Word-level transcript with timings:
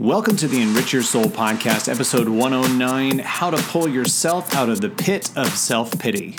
Welcome 0.00 0.36
to 0.36 0.48
the 0.48 0.62
Enrich 0.62 0.94
Your 0.94 1.02
Soul 1.02 1.26
podcast, 1.26 1.86
episode 1.86 2.26
109 2.26 3.18
How 3.18 3.50
to 3.50 3.62
Pull 3.64 3.86
Yourself 3.86 4.54
Out 4.54 4.70
of 4.70 4.80
the 4.80 4.88
Pit 4.88 5.30
of 5.36 5.48
Self 5.48 5.90
Pity. 5.98 6.38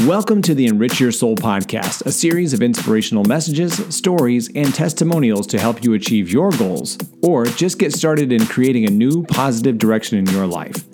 Welcome 0.00 0.42
to 0.42 0.54
the 0.56 0.66
Enrich 0.66 0.98
Your 0.98 1.12
Soul 1.12 1.36
podcast, 1.36 2.04
a 2.06 2.10
series 2.10 2.52
of 2.52 2.60
inspirational 2.60 3.22
messages, 3.22 3.74
stories, 3.94 4.50
and 4.56 4.74
testimonials 4.74 5.46
to 5.46 5.60
help 5.60 5.84
you 5.84 5.94
achieve 5.94 6.28
your 6.28 6.50
goals 6.50 6.98
or 7.22 7.46
just 7.46 7.78
get 7.78 7.92
started 7.92 8.32
in 8.32 8.44
creating 8.46 8.88
a 8.88 8.90
new 8.90 9.24
positive 9.26 9.78
direction 9.78 10.18
in 10.18 10.26
your 10.26 10.48
life. 10.48 10.84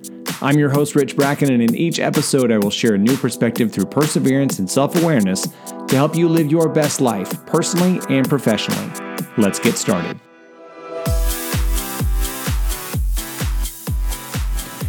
I'm 0.42 0.58
your 0.58 0.68
host, 0.68 0.94
Rich 0.94 1.16
Bracken, 1.16 1.50
and 1.50 1.62
in 1.62 1.74
each 1.74 2.00
episode, 2.00 2.52
I 2.52 2.58
will 2.58 2.68
share 2.68 2.92
a 2.92 2.98
new 2.98 3.16
perspective 3.16 3.72
through 3.72 3.86
perseverance 3.86 4.58
and 4.58 4.70
self 4.70 4.94
awareness 5.02 5.48
to 5.88 5.96
help 5.96 6.14
you 6.14 6.28
live 6.28 6.50
your 6.50 6.68
best 6.68 7.00
life, 7.00 7.46
personally 7.46 7.98
and 8.10 8.28
professionally. 8.28 8.92
Let's 9.38 9.58
get 9.58 9.78
started. 9.78 10.20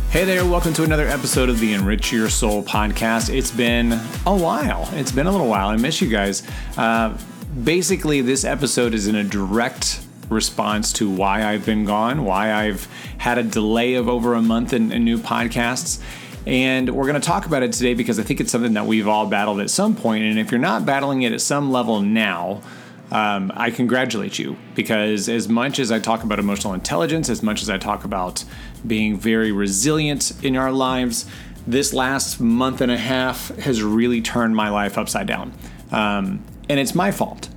Hey 0.09 0.23
there, 0.23 0.45
welcome 0.45 0.73
to 0.73 0.83
another 0.83 1.05
episode 1.05 1.49
of 1.49 1.59
the 1.59 1.73
Enrich 1.73 2.13
Your 2.13 2.29
Soul 2.29 2.63
podcast. 2.63 3.31
It's 3.31 3.51
been 3.51 3.91
a 4.25 4.35
while. 4.35 4.89
It's 4.93 5.11
been 5.11 5.27
a 5.27 5.31
little 5.31 5.49
while. 5.49 5.67
I 5.67 5.75
miss 5.75 6.01
you 6.01 6.09
guys. 6.09 6.43
Uh, 6.77 7.15
basically, 7.63 8.21
this 8.21 8.45
episode 8.45 8.93
is 8.93 9.07
in 9.07 9.15
a 9.15 9.23
direct 9.23 10.01
response 10.29 10.93
to 10.93 11.09
why 11.09 11.43
I've 11.43 11.65
been 11.65 11.83
gone, 11.83 12.23
why 12.23 12.53
I've 12.53 12.87
had 13.17 13.37
a 13.37 13.43
delay 13.43 13.95
of 13.95 14.07
over 14.07 14.33
a 14.33 14.41
month 14.41 14.71
in, 14.71 14.93
in 14.93 15.03
new 15.03 15.17
podcasts. 15.17 16.01
And 16.47 16.89
we're 16.95 17.05
going 17.07 17.19
to 17.21 17.27
talk 17.27 17.45
about 17.45 17.61
it 17.61 17.73
today 17.73 17.93
because 17.93 18.17
I 18.17 18.23
think 18.23 18.39
it's 18.39 18.51
something 18.51 18.73
that 18.73 18.85
we've 18.85 19.09
all 19.09 19.27
battled 19.27 19.59
at 19.59 19.69
some 19.69 19.93
point. 19.93 20.23
And 20.23 20.39
if 20.39 20.51
you're 20.51 20.59
not 20.61 20.85
battling 20.85 21.23
it 21.23 21.33
at 21.33 21.41
some 21.41 21.69
level 21.69 21.99
now, 22.01 22.61
um, 23.11 23.51
I 23.55 23.71
congratulate 23.71 24.37
you 24.37 24.57
because 24.75 25.29
as 25.29 25.47
much 25.47 25.79
as 25.79 25.91
I 25.91 25.99
talk 25.99 26.23
about 26.23 26.39
emotional 26.39 26.73
intelligence, 26.73 27.29
as 27.29 27.41
much 27.41 27.61
as 27.61 27.69
I 27.69 27.77
talk 27.77 28.03
about 28.03 28.43
being 28.85 29.17
very 29.17 29.51
resilient 29.51 30.33
in 30.43 30.57
our 30.57 30.71
lives, 30.71 31.25
this 31.65 31.93
last 31.93 32.39
month 32.39 32.81
and 32.81 32.91
a 32.91 32.97
half 32.97 33.55
has 33.57 33.81
really 33.81 34.21
turned 34.21 34.55
my 34.55 34.69
life 34.69 34.97
upside 34.97 35.27
down. 35.27 35.53
Um, 35.91 36.43
and 36.69 36.79
it's 36.79 36.95
my 36.95 37.11
fault. 37.11 37.49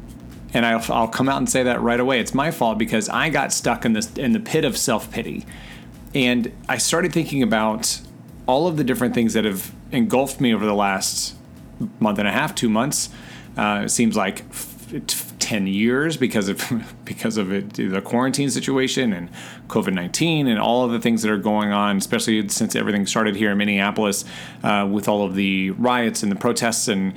And 0.52 0.66
I'll, 0.66 0.84
I'll, 0.92 1.08
come 1.08 1.28
out 1.28 1.38
and 1.38 1.48
say 1.48 1.62
that 1.62 1.80
right 1.80 2.00
away. 2.00 2.18
It's 2.18 2.34
my 2.34 2.50
fault 2.50 2.76
because 2.76 3.08
I 3.08 3.28
got 3.28 3.52
stuck 3.52 3.84
in 3.84 3.92
this 3.92 4.12
in 4.16 4.32
the 4.32 4.40
pit 4.40 4.64
of 4.64 4.76
self 4.76 5.12
pity, 5.12 5.46
and 6.12 6.50
I 6.68 6.76
started 6.78 7.12
thinking 7.12 7.40
about 7.40 8.00
all 8.46 8.66
of 8.66 8.76
the 8.76 8.82
different 8.82 9.14
things 9.14 9.34
that 9.34 9.44
have 9.44 9.72
engulfed 9.92 10.40
me 10.40 10.52
over 10.52 10.66
the 10.66 10.74
last 10.74 11.36
month 12.00 12.18
and 12.18 12.26
a 12.26 12.32
half, 12.32 12.52
two 12.56 12.68
months. 12.68 13.10
Uh, 13.56 13.82
it 13.84 13.90
seems 13.90 14.16
like 14.16 14.42
10 15.40 15.66
years 15.66 16.16
because 16.16 16.48
of 16.48 16.62
because 17.04 17.36
of 17.36 17.52
it, 17.52 17.74
the 17.74 18.00
quarantine 18.00 18.50
situation 18.50 19.12
and 19.12 19.28
COVID-19 19.68 20.46
and 20.46 20.58
all 20.58 20.84
of 20.84 20.92
the 20.92 21.00
things 21.00 21.22
that 21.22 21.30
are 21.30 21.38
going 21.38 21.72
on, 21.72 21.96
especially 21.96 22.48
since 22.48 22.76
everything 22.76 23.06
started 23.06 23.36
here 23.36 23.50
in 23.50 23.58
Minneapolis 23.58 24.24
uh, 24.62 24.88
with 24.90 25.08
all 25.08 25.24
of 25.24 25.34
the 25.34 25.70
riots 25.70 26.22
and 26.22 26.30
the 26.30 26.36
protests 26.36 26.88
and 26.88 27.14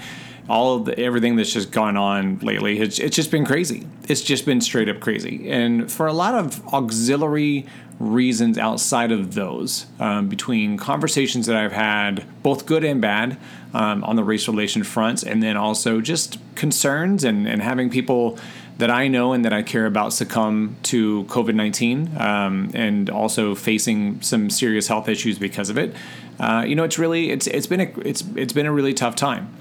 all 0.50 0.76
of 0.76 0.86
the, 0.86 1.00
everything 1.00 1.36
that's 1.36 1.54
just 1.54 1.72
gone 1.72 1.96
on 1.96 2.38
lately. 2.40 2.80
It's, 2.80 3.00
it's 3.00 3.16
just 3.16 3.32
been 3.32 3.46
crazy. 3.46 3.88
It's 4.10 4.22
just 4.22 4.46
been 4.46 4.60
straight 4.62 4.90
up 4.90 5.00
crazy. 5.00 5.50
And 5.50 5.92
for 5.92 6.08
a 6.08 6.14
lot 6.14 6.34
of 6.34 6.66
auxiliary 6.74 7.66
reasons 8.00 8.58
outside 8.58 9.12
of 9.12 9.34
those, 9.34 9.86
um, 10.00 10.28
between 10.28 10.78
conversations 10.78 11.46
that 11.48 11.56
I've 11.56 11.72
had, 11.72 12.26
both 12.44 12.66
good 12.66 12.84
and 12.84 13.02
bad, 13.02 13.38
um, 13.74 14.04
on 14.04 14.16
the 14.16 14.24
race 14.24 14.48
relation 14.48 14.84
fronts, 14.84 15.24
and 15.24 15.42
then 15.42 15.58
also 15.58 16.02
just 16.02 16.38
concerns 16.56 17.24
and, 17.24 17.48
and 17.48 17.62
having 17.62 17.90
people 17.90 18.38
that 18.78 18.90
I 18.90 19.08
know 19.08 19.34
and 19.34 19.46
that 19.46 19.54
I 19.54 19.62
care 19.62 19.86
about 19.86 20.14
succumb 20.14 20.78
to 20.84 21.26
COVID 21.26 21.56
19 21.56 22.18
um, 22.18 22.72
and 22.74 23.10
also 23.10 23.56
facing 23.56 24.22
some 24.22 24.50
serious 24.50 24.88
health 24.88 25.08
issues 25.08 25.38
because 25.38 25.70
of 25.70 25.78
it. 25.78 25.96
Uh, 26.40 26.66
you 26.68 26.76
know, 26.76 26.84
it's 26.84 26.98
really 26.98 27.30
it's 27.30 27.48
it's 27.48 27.68
been 27.68 27.82
a 27.82 27.92
it's 28.00 28.24
it's 28.36 28.54
been 28.54 28.66
a 28.66 28.72
really 28.72 28.94
tough 28.94 29.16
time. 29.16 29.54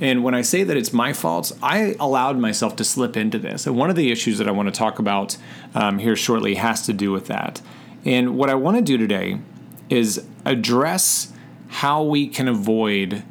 And 0.00 0.22
when 0.22 0.34
I 0.34 0.42
say 0.42 0.62
that 0.62 0.76
it's 0.76 0.92
my 0.92 1.12
fault, 1.12 1.52
I 1.62 1.96
allowed 1.98 2.38
myself 2.38 2.76
to 2.76 2.84
slip 2.84 3.16
into 3.16 3.38
this. 3.38 3.66
And 3.66 3.76
one 3.76 3.90
of 3.90 3.96
the 3.96 4.12
issues 4.12 4.38
that 4.38 4.46
I 4.46 4.52
want 4.52 4.72
to 4.72 4.76
talk 4.76 4.98
about 4.98 5.36
um, 5.74 5.98
here 5.98 6.14
shortly 6.14 6.54
has 6.54 6.86
to 6.86 6.92
do 6.92 7.10
with 7.10 7.26
that. 7.26 7.60
And 8.04 8.36
what 8.36 8.48
I 8.48 8.54
want 8.54 8.76
to 8.76 8.82
do 8.82 8.96
today 8.96 9.40
is 9.90 10.24
address 10.44 11.32
how 11.68 12.02
we 12.02 12.28
can 12.28 12.48
avoid 12.48 13.24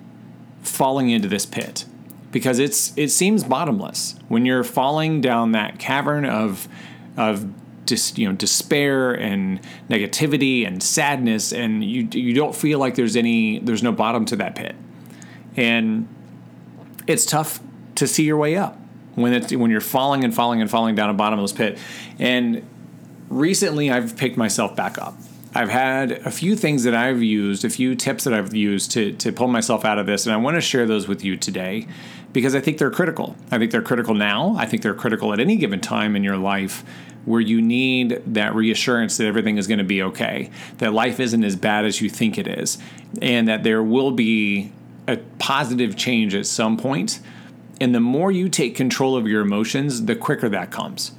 falling 0.61 1.09
into 1.09 1.27
this 1.27 1.45
pit 1.45 1.85
because 2.31 2.59
it's 2.59 2.95
it 2.97 3.09
seems 3.09 3.44
bottomless 3.44 4.16
when 4.27 4.45
you're 4.45 4.63
falling 4.63 5.22
down 5.22 5.53
that 5.53 5.79
cavern 5.79 6.25
of 6.25 6.67
of 7.16 7.47
dis, 7.85 8.17
you 8.17 8.27
know 8.27 8.35
despair 8.35 9.13
and 9.13 9.61
negativity 9.89 10.67
and 10.67 10.83
sadness 10.83 11.53
and 11.53 11.83
you 11.83 12.07
you 12.11 12.33
don't 12.33 12.56
feel 12.56 12.79
like 12.79 12.95
there's 12.95 13.16
any 13.16 13.59
there's 13.59 13.81
no 13.81 13.91
bottom 13.91 14.25
to 14.25 14.35
that 14.35 14.56
pit 14.56 14.75
and 15.56 16.07
it's 17.07 17.25
tough 17.25 17.59
to 17.95 18.06
see 18.06 18.23
your 18.23 18.38
way 18.38 18.56
up 18.56 18.78
when 19.16 19.34
it's 19.34 19.53
when 19.53 19.72
you're 19.72 19.81
falling 19.81 20.23
and 20.23 20.35
falling 20.35 20.62
and 20.62 20.69
falling 20.69 20.95
down 20.95 21.09
a 21.09 21.13
bottomless 21.13 21.51
pit 21.51 21.79
and 22.19 22.68
recently 23.29 23.90
I've 23.90 24.16
picked 24.16 24.38
myself 24.38 24.75
back 24.75 24.97
up 24.97 25.16
I've 25.57 25.69
had 25.69 26.12
a 26.12 26.29
few 26.29 26.56
things 26.56 26.84
that 26.84 26.94
I've 26.94 27.23
used, 27.23 27.66
a 27.66 27.69
few 27.72 27.95
tips 27.95 28.25
that 28.25 28.34
I've 28.34 28.53
used 28.53 28.91
to, 28.91 29.13
to 29.13 29.31
pull 29.31 29.47
myself 29.47 29.85
out 29.85 29.97
of 29.97 30.06
this, 30.06 30.28
and 30.28 30.34
I 30.35 30.38
want 30.38 30.53
to 30.53 30.62
share 30.62 30.85
those 30.85 31.07
with 31.07 31.23
you 31.23 31.35
today 31.35 31.88
because 32.31 32.53
I 32.53 32.59
think 32.59 32.78
they're 32.78 32.91
critical. 32.91 33.35
I 33.50 33.57
think 33.57 33.72
they're 33.72 33.81
critical 33.81 34.13
now. 34.13 34.56
I 34.56 34.68
think 34.68 34.84
they're 34.84 34.94
critical 34.94 35.34
at 35.34 35.39
any 35.39 35.56
given 35.56 35.79
time 35.79 36.16
in 36.16 36.24
your 36.24 36.38
life 36.38 36.84
where 37.25 37.41
you 37.41 37.59
need 37.59 38.22
that 38.28 38.53
reassurance 38.53 39.18
that 39.18 39.25
everything 39.25 39.57
is 39.57 39.66
going 39.66 39.79
to 39.79 39.84
be 39.84 40.03
okay, 40.03 40.51
that 40.78 40.94
life 40.94 41.19
isn't 41.19 41.44
as 41.44 41.56
bad 41.56 41.85
as 41.85 42.01
you 42.01 42.09
think 42.09 42.38
it 42.38 42.47
is, 42.47 42.78
and 43.22 43.47
that 43.47 43.63
there 43.63 43.81
will 43.81 44.12
be 44.12 44.72
a 45.07 45.18
positive 45.40 45.95
change 45.95 46.35
at 46.35 46.45
some 46.45 46.78
point. 46.78 47.19
And 47.79 47.94
the 47.94 48.00
more 48.00 48.31
you 48.31 48.50
take 48.50 48.75
control 48.75 49.16
of 49.16 49.28
your 49.28 49.41
emotions, 49.41 50.06
the 50.06 50.16
quicker 50.16 50.50
that 50.50 50.72
comes. 50.72 51.12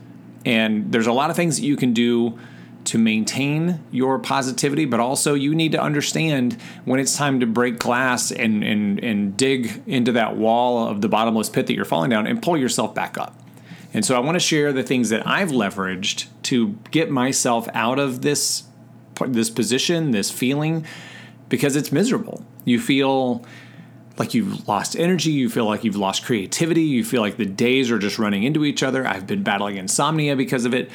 And 0.45 0.93
there's 0.93 1.07
a 1.07 1.13
lot 1.13 1.31
of 1.31 1.37
things 1.37 1.57
that 1.57 1.65
you 1.65 1.77
can 1.77 1.93
do 1.93 2.39
to 2.85 2.99
maintain 2.99 3.81
your 3.91 4.19
positivity, 4.19 4.85
but 4.85 4.99
also 4.99 5.35
you 5.35 5.55
need 5.55 5.73
to 5.73 5.81
understand 5.81 6.57
when 6.85 6.99
it's 6.99 7.17
time 7.17 7.39
to 7.41 7.47
break 7.47 7.79
glass 7.79 8.31
and, 8.31 8.65
and, 8.65 9.03
and 9.05 9.37
dig 9.37 9.83
into 9.87 10.13
that 10.13 10.37
wall 10.37 10.89
of 10.89 11.01
the 11.01 11.09
bottomless 11.09 11.51
pit 11.51 11.67
that 11.67 11.75
you're 11.75 11.85
falling 11.85 12.11
down 12.11 12.27
and 12.27 12.43
pull 12.43 12.57
yourself 12.57 12.95
back 12.95 13.19
up. 13.19 13.39
And 13.93 14.05
so 14.05 14.17
I 14.17 14.21
want 14.21 14.37
to 14.37 14.41
share 14.41 14.73
the 14.73 14.83
things 14.83 15.11
that 15.11 15.27
I've 15.27 15.51
leveraged 15.51 16.29
to 16.45 16.79
get 16.91 17.11
myself 17.11 17.69
out 17.75 17.99
of 17.99 18.23
this 18.23 18.65
this 19.27 19.51
position, 19.51 20.13
this 20.13 20.31
feeling 20.31 20.87
because 21.49 21.77
it's 21.77 21.91
miserable. 21.91 22.45
You 22.65 22.79
feel 22.79 23.45
like 24.19 24.35
you've 24.35 24.67
lost 24.67 24.97
energy, 24.97 25.31
you 25.31 25.49
feel 25.49 25.65
like 25.65 25.85
you've 25.85 25.97
lost 25.97 26.25
creativity, 26.25 26.83
you 26.83 27.05
feel 27.05 27.21
like 27.21 27.37
the 27.37 27.47
days 27.47 27.91
are 27.91 27.99
just 27.99 28.19
running 28.19 28.43
into 28.43 28.65
each 28.65 28.83
other. 28.83 29.07
I've 29.07 29.27
been 29.27 29.43
battling 29.43 29.77
insomnia 29.77 30.37
because 30.37 30.65
of 30.65 30.75
it 30.75 30.91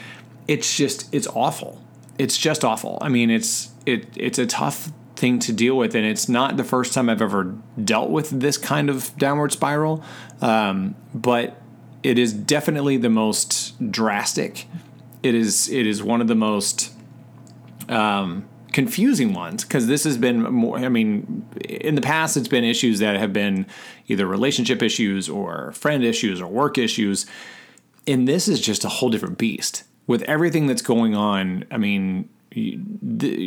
it's 0.47 0.75
just 0.75 1.13
it's 1.13 1.27
awful. 1.27 1.81
It's 2.17 2.37
just 2.37 2.63
awful. 2.63 2.97
I 3.01 3.09
mean, 3.09 3.29
it's 3.29 3.71
it 3.85 4.07
it's 4.15 4.39
a 4.39 4.45
tough 4.45 4.91
thing 5.15 5.39
to 5.39 5.53
deal 5.53 5.77
with, 5.77 5.95
and 5.95 6.05
it's 6.05 6.27
not 6.27 6.57
the 6.57 6.63
first 6.63 6.93
time 6.93 7.09
I've 7.09 7.21
ever 7.21 7.55
dealt 7.83 8.09
with 8.09 8.29
this 8.29 8.57
kind 8.57 8.89
of 8.89 9.15
downward 9.17 9.51
spiral. 9.51 10.03
Um, 10.41 10.95
but 11.13 11.61
it 12.01 12.19
is 12.19 12.33
definitely 12.33 12.97
the 12.97 13.09
most 13.09 13.91
drastic. 13.91 14.67
It 15.21 15.35
is 15.35 15.69
it 15.69 15.87
is 15.87 16.03
one 16.03 16.21
of 16.21 16.27
the 16.27 16.35
most 16.35 16.91
um, 17.89 18.47
confusing 18.73 19.33
ones 19.33 19.63
because 19.63 19.87
this 19.87 20.03
has 20.03 20.17
been 20.17 20.41
more. 20.41 20.77
I 20.77 20.89
mean, 20.89 21.47
in 21.61 21.95
the 21.95 22.01
past, 22.01 22.35
it's 22.35 22.47
been 22.47 22.63
issues 22.63 22.99
that 22.99 23.15
have 23.15 23.31
been 23.31 23.65
either 24.07 24.27
relationship 24.27 24.81
issues 24.83 25.29
or 25.29 25.71
friend 25.71 26.03
issues 26.03 26.41
or 26.41 26.47
work 26.47 26.77
issues, 26.77 27.25
and 28.05 28.27
this 28.27 28.47
is 28.47 28.59
just 28.59 28.83
a 28.83 28.89
whole 28.89 29.09
different 29.09 29.37
beast 29.37 29.83
with 30.07 30.21
everything 30.23 30.67
that's 30.67 30.81
going 30.81 31.15
on, 31.15 31.65
I 31.71 31.77
mean, 31.77 32.29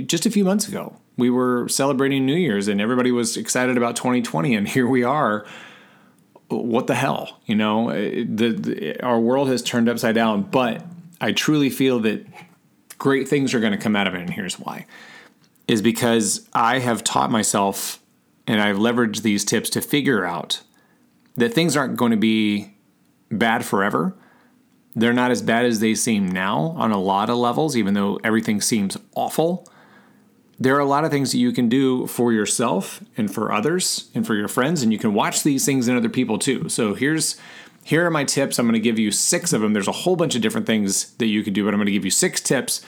just 0.06 0.26
a 0.26 0.31
few 0.31 0.44
months 0.44 0.69
ago, 0.69 0.96
we 1.17 1.31
were 1.31 1.69
celebrating 1.69 2.26
New 2.26 2.34
Year's 2.34 2.69
and 2.69 2.81
everybody 2.81 3.12
was 3.12 3.37
excited 3.37 3.76
about 3.76 3.96
2020, 3.96 4.55
and 4.55 4.69
here 4.76 4.87
we 4.87 5.02
are. 5.02 5.46
What 6.49 6.87
the 6.87 6.94
hell? 6.94 7.40
You 7.46 7.56
know, 7.56 7.90
uh, 7.90 7.94
the, 7.94 8.56
the 8.56 9.02
our 9.02 9.19
world 9.19 9.49
has 9.49 9.62
turned 9.62 9.88
upside 9.88 10.14
down, 10.14 10.43
but 10.43 10.84
I 11.20 11.32
truly 11.32 11.70
feel 11.70 11.99
that 12.00 12.25
great 12.99 13.26
things 13.26 13.52
are 13.52 13.58
going 13.58 13.72
to 13.72 13.79
come 13.79 13.96
out 13.96 14.06
of 14.06 14.14
it, 14.14 14.20
and 14.20 14.31
here's 14.31 14.55
why: 14.55 14.87
is 15.68 15.82
because 15.82 16.48
I 16.52 16.78
have 16.78 17.04
taught 17.04 17.30
myself 17.30 18.00
and 18.46 18.60
I've 18.60 18.76
leveraged 18.76 19.22
these 19.22 19.44
tips 19.44 19.70
to 19.70 19.80
figure 19.80 20.24
out 20.24 20.62
that 21.34 21.52
things 21.52 21.76
aren't 21.76 21.96
going 21.96 22.12
to 22.12 22.16
be 22.16 22.76
bad 23.30 23.64
forever 23.64 24.16
they're 24.96 25.12
not 25.12 25.30
as 25.30 25.42
bad 25.42 25.66
as 25.66 25.80
they 25.80 25.94
seem 25.94 26.26
now 26.26 26.74
on 26.78 26.90
a 26.90 26.98
lot 26.98 27.28
of 27.28 27.36
levels, 27.36 27.76
even 27.76 27.92
though 27.92 28.18
everything 28.24 28.62
seems 28.62 28.96
awful. 29.14 29.68
There 30.58 30.74
are 30.74 30.80
a 30.80 30.86
lot 30.86 31.04
of 31.04 31.10
things 31.10 31.32
that 31.32 31.38
you 31.38 31.52
can 31.52 31.69
do 31.69 32.06
for 32.06 32.32
yourself 32.32 33.04
and 33.14 33.32
for 33.32 33.52
others 33.52 34.08
and 34.14 34.26
for 34.26 34.34
your 34.34 34.48
friends, 34.48 34.82
and 34.82 34.90
you 34.90 34.98
can 34.98 35.12
watch 35.12 35.42
these 35.42 35.66
things 35.66 35.86
in 35.86 35.96
other 35.96 36.08
people 36.08 36.38
too. 36.38 36.70
So 36.70 36.94
here's 36.94 37.38
Here 37.84 38.06
are 38.06 38.10
my 38.10 38.24
tips. 38.24 38.58
I'm 38.58 38.66
going 38.66 38.72
to 38.72 38.80
give 38.80 38.98
you 38.98 39.10
six 39.10 39.52
of 39.52 39.60
them. 39.60 39.74
There's 39.74 39.86
a 39.86 39.92
whole 39.92 40.16
bunch 40.16 40.34
of 40.34 40.40
different 40.40 40.66
things 40.66 41.12
that 41.16 41.26
you 41.26 41.44
could 41.44 41.52
do, 41.52 41.64
but 41.64 41.74
I'm 41.74 41.78
going 41.78 41.86
to 41.86 41.92
give 41.92 42.06
you 42.06 42.10
six 42.10 42.40
tips 42.40 42.80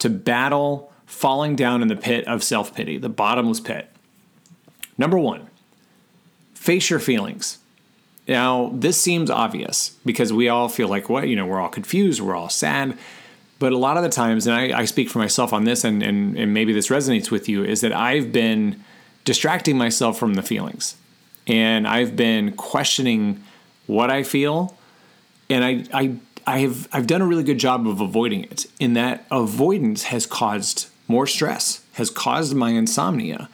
to 0.00 0.10
battle 0.10 0.92
falling 1.06 1.56
down 1.56 1.82
in 1.82 1.88
the 1.88 1.96
pit 1.96 2.26
of 2.26 2.42
self 2.42 2.74
pity, 2.74 2.98
the 2.98 3.08
bottomless 3.08 3.60
pit. 3.60 3.90
Number 4.98 5.18
one, 5.18 5.48
face 6.54 6.90
your 6.90 7.00
feelings. 7.00 7.58
Now, 8.28 8.72
this 8.74 9.00
seems 9.00 9.30
obvious 9.30 9.96
because 10.04 10.32
we 10.32 10.48
all 10.48 10.68
feel 10.68 10.88
like, 10.88 11.08
what, 11.08 11.28
you 11.28 11.36
know, 11.36 11.46
we're 11.46 11.60
all 11.60 11.68
confused, 11.68 12.20
we're 12.20 12.34
all 12.34 12.48
sad. 12.48 12.98
But 13.58 13.72
a 13.72 13.78
lot 13.78 13.96
of 13.96 14.02
the 14.02 14.08
times, 14.08 14.46
and 14.46 14.54
I, 14.54 14.80
I 14.80 14.84
speak 14.84 15.08
for 15.08 15.18
myself 15.18 15.52
on 15.52 15.64
this, 15.64 15.84
and, 15.84 16.02
and, 16.02 16.36
and 16.36 16.52
maybe 16.52 16.72
this 16.72 16.88
resonates 16.88 17.30
with 17.30 17.48
you, 17.48 17.64
is 17.64 17.80
that 17.80 17.92
I've 17.92 18.32
been 18.32 18.82
distracting 19.24 19.78
myself 19.78 20.18
from 20.18 20.34
the 20.34 20.42
feelings. 20.42 20.96
And 21.46 21.86
I've 21.86 22.16
been 22.16 22.52
questioning 22.52 23.42
what 23.86 24.10
I 24.10 24.24
feel. 24.24 24.76
And 25.48 25.64
I, 25.64 25.84
I, 25.94 26.16
I 26.46 26.58
have, 26.58 26.88
I've 26.92 27.06
done 27.06 27.22
a 27.22 27.26
really 27.26 27.44
good 27.44 27.58
job 27.58 27.86
of 27.86 28.00
avoiding 28.00 28.44
it. 28.44 28.66
In 28.80 28.94
that 28.94 29.24
avoidance 29.30 30.04
has 30.04 30.26
caused 30.26 30.88
more 31.08 31.26
stress, 31.26 31.82
has 31.94 32.10
caused 32.10 32.54
my 32.54 32.70
insomnia, 32.70 33.48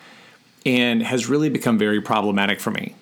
and 0.65 1.03
has 1.03 1.29
really 1.29 1.49
become 1.49 1.79
very 1.79 2.01
problematic 2.01 2.61
for 2.61 2.71
me. 2.71 2.95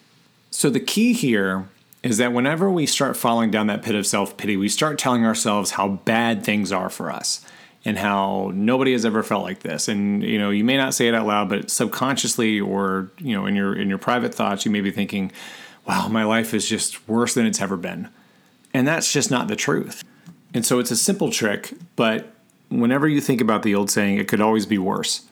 So 0.50 0.70
the 0.70 0.81
key 0.81 1.12
here 1.12 1.69
is 2.02 2.19
that 2.19 2.32
whenever 2.32 2.70
we 2.70 2.87
start 2.87 3.17
falling 3.17 3.50
down 3.50 3.67
that 3.67 3.82
pit 3.82 3.94
of 3.94 4.06
self 4.06 4.37
pity, 4.37 4.56
we 4.56 4.69
start 4.69 4.99
telling 4.99 5.25
ourselves 5.25 5.73
how 5.73 5.88
bad 5.88 6.44
things 6.44 6.73
are 6.73 6.91
for 6.91 7.11
us 7.11 7.44
and 7.85 7.99
how 7.99 8.50
nobody 8.55 8.93
has 8.93 9.05
ever 9.05 9.23
felt 9.23 9.43
like 9.43 9.61
this. 9.61 9.88
And 9.88 10.23
you 10.23 10.38
know, 10.38 10.50
you 10.50 10.64
may 10.64 10.76
not 10.76 10.94
say 10.94 11.08
it 11.08 11.14
out 11.14 11.26
loud, 11.26 11.49
but 11.49 11.70
subconsciously 11.70 12.61
or 12.61 13.11
you 13.19 13.35
know, 13.35 13.47
in 13.47 13.55
your 13.55 13.75
in 13.75 13.88
your 13.88 13.99
private 13.99 14.35
thoughts, 14.35 14.64
you 14.64 14.70
may 14.70 14.81
be 14.81 14.91
thinking, 14.91 15.32
"Wow, 15.87 16.08
my 16.08 16.25
life 16.25 16.55
is 16.55 16.69
just 16.69 17.06
worse 17.08 17.35
than 17.35 17.47
it's 17.47 17.61
ever 17.61 17.76
been." 17.76 18.08
And 18.73 18.87
that's 18.87 19.12
just 19.12 19.31
not 19.31 19.49
the 19.49 19.56
truth. 19.56 20.05
And 20.55 20.64
so 20.64 20.79
it's 20.79 20.91
a 20.91 20.97
simple 20.97 21.31
trick, 21.31 21.73
but 21.97 22.32
whenever 22.70 23.06
you 23.06 23.20
think 23.20 23.40
about 23.40 23.62
the 23.62 23.75
old 23.75 23.90
saying, 23.90 24.19
it 24.19 24.28
could 24.28 24.40
always 24.40 24.67
be 24.67 24.78
worse 24.78 25.26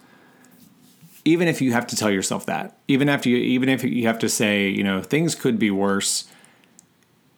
even 1.28 1.46
if 1.46 1.60
you 1.60 1.72
have 1.72 1.86
to 1.86 1.94
tell 1.94 2.10
yourself 2.10 2.46
that, 2.46 2.78
even 2.88 3.06
after 3.08 3.28
you, 3.28 3.36
even 3.36 3.68
if 3.68 3.84
you 3.84 4.06
have 4.06 4.18
to 4.18 4.30
say, 4.30 4.66
you 4.66 4.82
know, 4.82 5.02
things 5.02 5.34
could 5.34 5.58
be 5.58 5.70
worse, 5.70 6.26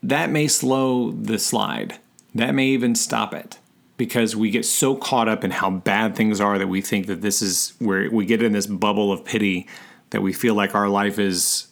that 0.00 0.30
may 0.30 0.46
slow 0.46 1.10
the 1.10 1.38
slide. 1.38 1.98
That 2.32 2.54
may 2.54 2.66
even 2.68 2.94
stop 2.94 3.34
it 3.34 3.58
because 3.96 4.36
we 4.36 4.50
get 4.50 4.64
so 4.64 4.94
caught 4.94 5.28
up 5.28 5.42
in 5.42 5.50
how 5.50 5.70
bad 5.70 6.14
things 6.14 6.40
are 6.40 6.56
that 6.56 6.68
we 6.68 6.80
think 6.80 7.06
that 7.06 7.20
this 7.20 7.42
is 7.42 7.74
where 7.80 8.08
we 8.10 8.24
get 8.24 8.42
in 8.42 8.52
this 8.52 8.68
bubble 8.68 9.12
of 9.12 9.24
pity 9.24 9.66
that 10.10 10.22
we 10.22 10.32
feel 10.32 10.54
like 10.54 10.74
our 10.74 10.88
life 10.88 11.18
is 11.18 11.66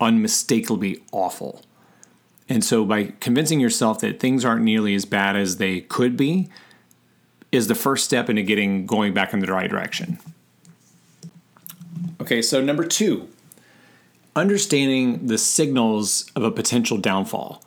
unmistakably 0.00 1.02
awful. 1.10 1.62
And 2.48 2.62
so 2.62 2.84
by 2.84 3.14
convincing 3.18 3.58
yourself 3.58 3.98
that 4.00 4.20
things 4.20 4.44
aren't 4.44 4.62
nearly 4.62 4.94
as 4.94 5.04
bad 5.04 5.34
as 5.34 5.56
they 5.56 5.80
could 5.80 6.16
be 6.16 6.48
is 7.54 7.68
the 7.68 7.74
first 7.74 8.04
step 8.04 8.28
into 8.28 8.42
getting 8.42 8.86
going 8.86 9.14
back 9.14 9.32
in 9.32 9.40
the 9.40 9.46
right 9.46 9.70
direction. 9.70 10.18
Okay, 12.20 12.42
so 12.42 12.60
number 12.60 12.84
two, 12.84 13.28
understanding 14.34 15.26
the 15.26 15.38
signals 15.38 16.30
of 16.34 16.42
a 16.42 16.50
potential 16.50 16.98
downfall. 16.98 17.62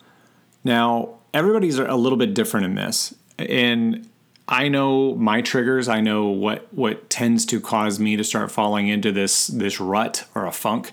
Now, 0.64 1.16
everybody's 1.34 1.78
a 1.80 1.96
little 1.96 2.18
bit 2.18 2.34
different 2.34 2.66
in 2.66 2.76
this, 2.76 3.14
and 3.38 4.10
I 4.48 4.68
know 4.68 5.16
my 5.16 5.42
triggers. 5.42 5.88
I 5.88 6.02
know 6.02 6.28
what 6.28 6.72
what 6.74 7.10
tends 7.10 7.46
to 7.48 7.62
cause 7.62 8.00
me 8.00 8.16
to 8.16 8.24
start 8.24 8.52
falling 8.52 8.88
into 8.88 9.12
this 9.12 9.48
this 9.48 9.80
rut 9.80 10.26
or 10.36 10.46
a 10.46 10.52
funk, 10.52 10.92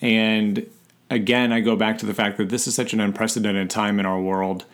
and 0.00 0.66
again, 1.10 1.52
I 1.52 1.60
go 1.60 1.76
back 1.76 1.98
to 1.98 2.06
the 2.06 2.14
fact 2.14 2.38
that 2.38 2.48
this 2.48 2.66
is 2.66 2.74
such 2.74 2.92
an 2.92 3.00
unprecedented 3.00 3.70
time 3.70 4.00
in 4.00 4.06
our 4.06 4.20
world 4.20 4.64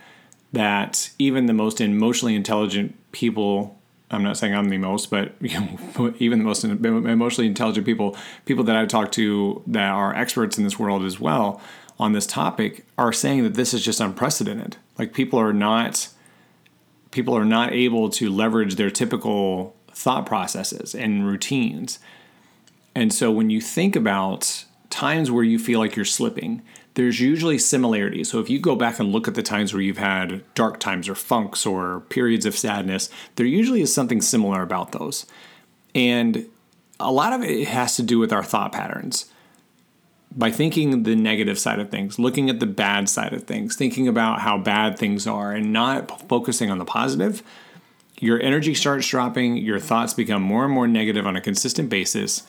that 0.52 1.10
even 1.18 1.46
the 1.46 1.52
most 1.52 1.80
emotionally 1.80 2.34
intelligent 2.34 2.96
people 3.12 3.76
I'm 4.10 4.24
not 4.24 4.36
saying 4.36 4.54
I'm 4.54 4.68
the 4.68 4.78
most, 4.78 5.08
but 5.10 5.32
you 5.40 5.60
know, 5.60 6.14
even 6.18 6.40
the 6.40 6.44
most 6.44 6.64
emotionally 6.64 7.46
intelligent 7.46 7.86
people, 7.86 8.16
people 8.44 8.64
that 8.64 8.76
I've 8.76 8.88
talked 8.88 9.14
to 9.14 9.62
that 9.68 9.90
are 9.90 10.14
experts 10.14 10.58
in 10.58 10.64
this 10.64 10.78
world 10.78 11.04
as 11.04 11.20
well 11.20 11.60
on 11.98 12.12
this 12.12 12.26
topic, 12.26 12.84
are 12.98 13.12
saying 13.12 13.44
that 13.44 13.54
this 13.54 13.72
is 13.74 13.84
just 13.84 14.00
unprecedented. 14.00 14.76
Like 14.98 15.12
people 15.12 15.38
are 15.38 15.52
not 15.52 16.08
people 17.10 17.36
are 17.36 17.44
not 17.44 17.72
able 17.72 18.08
to 18.08 18.30
leverage 18.30 18.76
their 18.76 18.90
typical 18.90 19.74
thought 19.92 20.26
processes 20.26 20.94
and 20.94 21.26
routines. 21.26 21.98
And 22.94 23.12
so 23.12 23.30
when 23.30 23.50
you 23.50 23.60
think 23.60 23.96
about 23.96 24.64
times 24.88 25.30
where 25.30 25.44
you 25.44 25.58
feel 25.58 25.78
like 25.80 25.96
you're 25.96 26.04
slipping, 26.04 26.62
there's 26.94 27.20
usually 27.20 27.58
similarities. 27.58 28.30
So 28.30 28.40
if 28.40 28.50
you 28.50 28.58
go 28.58 28.74
back 28.74 28.98
and 28.98 29.12
look 29.12 29.28
at 29.28 29.34
the 29.34 29.42
times 29.42 29.72
where 29.72 29.82
you've 29.82 29.98
had 29.98 30.42
dark 30.54 30.80
times 30.80 31.08
or 31.08 31.14
funks 31.14 31.64
or 31.64 32.00
periods 32.08 32.46
of 32.46 32.56
sadness, 32.56 33.10
there 33.36 33.46
usually 33.46 33.80
is 33.80 33.94
something 33.94 34.20
similar 34.20 34.62
about 34.62 34.92
those. 34.92 35.26
And 35.94 36.46
a 36.98 37.12
lot 37.12 37.32
of 37.32 37.42
it 37.42 37.68
has 37.68 37.96
to 37.96 38.02
do 38.02 38.18
with 38.18 38.32
our 38.32 38.44
thought 38.44 38.72
patterns. 38.72 39.26
By 40.32 40.50
thinking 40.50 41.02
the 41.02 41.16
negative 41.16 41.58
side 41.58 41.80
of 41.80 41.90
things, 41.90 42.18
looking 42.18 42.50
at 42.50 42.60
the 42.60 42.66
bad 42.66 43.08
side 43.08 43.32
of 43.32 43.44
things, 43.44 43.74
thinking 43.74 44.06
about 44.06 44.40
how 44.40 44.58
bad 44.58 44.96
things 44.96 45.26
are, 45.26 45.52
and 45.52 45.72
not 45.72 46.28
focusing 46.28 46.70
on 46.70 46.78
the 46.78 46.84
positive, 46.84 47.42
your 48.20 48.40
energy 48.40 48.74
starts 48.74 49.08
dropping, 49.08 49.56
your 49.56 49.80
thoughts 49.80 50.14
become 50.14 50.42
more 50.42 50.64
and 50.64 50.72
more 50.72 50.86
negative 50.86 51.26
on 51.26 51.34
a 51.34 51.40
consistent 51.40 51.88
basis, 51.88 52.44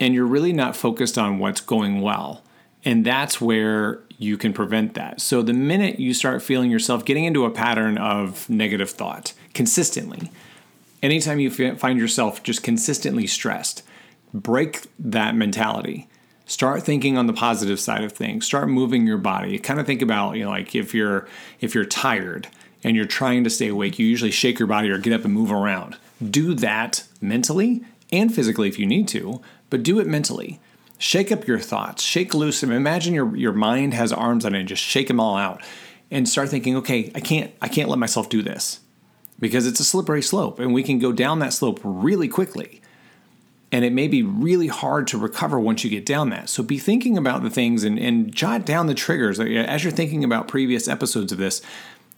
and 0.00 0.14
you're 0.14 0.24
really 0.24 0.54
not 0.54 0.76
focused 0.76 1.18
on 1.18 1.38
what's 1.38 1.60
going 1.60 2.00
well. 2.00 2.42
And 2.84 3.04
that's 3.04 3.40
where 3.40 4.00
you 4.18 4.36
can 4.36 4.52
prevent 4.52 4.94
that. 4.94 5.20
So 5.20 5.42
the 5.42 5.52
minute 5.52 6.00
you 6.00 6.14
start 6.14 6.42
feeling 6.42 6.70
yourself 6.70 7.04
getting 7.04 7.24
into 7.24 7.44
a 7.44 7.50
pattern 7.50 7.98
of 7.98 8.48
negative 8.48 8.90
thought 8.90 9.32
consistently, 9.54 10.30
anytime 11.02 11.40
you 11.40 11.50
find 11.76 11.98
yourself 11.98 12.42
just 12.42 12.62
consistently 12.62 13.26
stressed, 13.26 13.82
break 14.34 14.82
that 14.98 15.34
mentality. 15.34 16.08
Start 16.46 16.82
thinking 16.82 17.18
on 17.18 17.26
the 17.26 17.32
positive 17.32 17.78
side 17.78 18.04
of 18.04 18.12
things. 18.12 18.46
Start 18.46 18.68
moving 18.68 19.06
your 19.06 19.18
body. 19.18 19.58
Kind 19.58 19.80
of 19.80 19.86
think 19.86 20.00
about, 20.00 20.36
you 20.36 20.44
know, 20.44 20.50
like 20.50 20.74
if 20.74 20.94
you're 20.94 21.28
if 21.60 21.74
you're 21.74 21.84
tired 21.84 22.48
and 22.82 22.96
you're 22.96 23.04
trying 23.04 23.44
to 23.44 23.50
stay 23.50 23.68
awake, 23.68 23.98
you 23.98 24.06
usually 24.06 24.30
shake 24.30 24.58
your 24.58 24.68
body 24.68 24.88
or 24.88 24.98
get 24.98 25.12
up 25.12 25.24
and 25.24 25.34
move 25.34 25.52
around. 25.52 25.98
Do 26.24 26.54
that 26.54 27.04
mentally 27.20 27.84
and 28.10 28.34
physically 28.34 28.66
if 28.68 28.78
you 28.78 28.86
need 28.86 29.08
to, 29.08 29.42
but 29.68 29.82
do 29.82 29.98
it 29.98 30.06
mentally 30.06 30.58
Shake 30.98 31.30
up 31.30 31.46
your 31.46 31.60
thoughts, 31.60 32.02
shake 32.02 32.34
loose 32.34 32.60
them. 32.60 32.72
Imagine 32.72 33.14
your, 33.14 33.34
your 33.36 33.52
mind 33.52 33.94
has 33.94 34.12
arms 34.12 34.44
on 34.44 34.54
it 34.54 34.60
and 34.60 34.68
just 34.68 34.82
shake 34.82 35.06
them 35.06 35.20
all 35.20 35.36
out 35.36 35.62
and 36.10 36.28
start 36.28 36.48
thinking, 36.48 36.76
okay, 36.76 37.12
I 37.14 37.20
can't 37.20 37.52
I 37.62 37.68
can't 37.68 37.88
let 37.88 37.98
myself 37.98 38.28
do 38.28 38.42
this 38.42 38.80
because 39.38 39.66
it's 39.66 39.80
a 39.80 39.84
slippery 39.84 40.22
slope 40.22 40.58
and 40.58 40.74
we 40.74 40.82
can 40.82 40.98
go 40.98 41.12
down 41.12 41.38
that 41.38 41.52
slope 41.52 41.80
really 41.84 42.28
quickly. 42.28 42.80
And 43.70 43.84
it 43.84 43.92
may 43.92 44.08
be 44.08 44.22
really 44.22 44.68
hard 44.68 45.06
to 45.08 45.18
recover 45.18 45.60
once 45.60 45.84
you 45.84 45.90
get 45.90 46.06
down 46.06 46.30
that. 46.30 46.48
So 46.48 46.62
be 46.62 46.78
thinking 46.78 47.18
about 47.18 47.42
the 47.42 47.50
things 47.50 47.84
and, 47.84 47.98
and 47.98 48.34
jot 48.34 48.64
down 48.64 48.86
the 48.86 48.94
triggers. 48.94 49.38
As 49.38 49.84
you're 49.84 49.92
thinking 49.92 50.24
about 50.24 50.48
previous 50.48 50.88
episodes 50.88 51.32
of 51.32 51.38
this, 51.38 51.60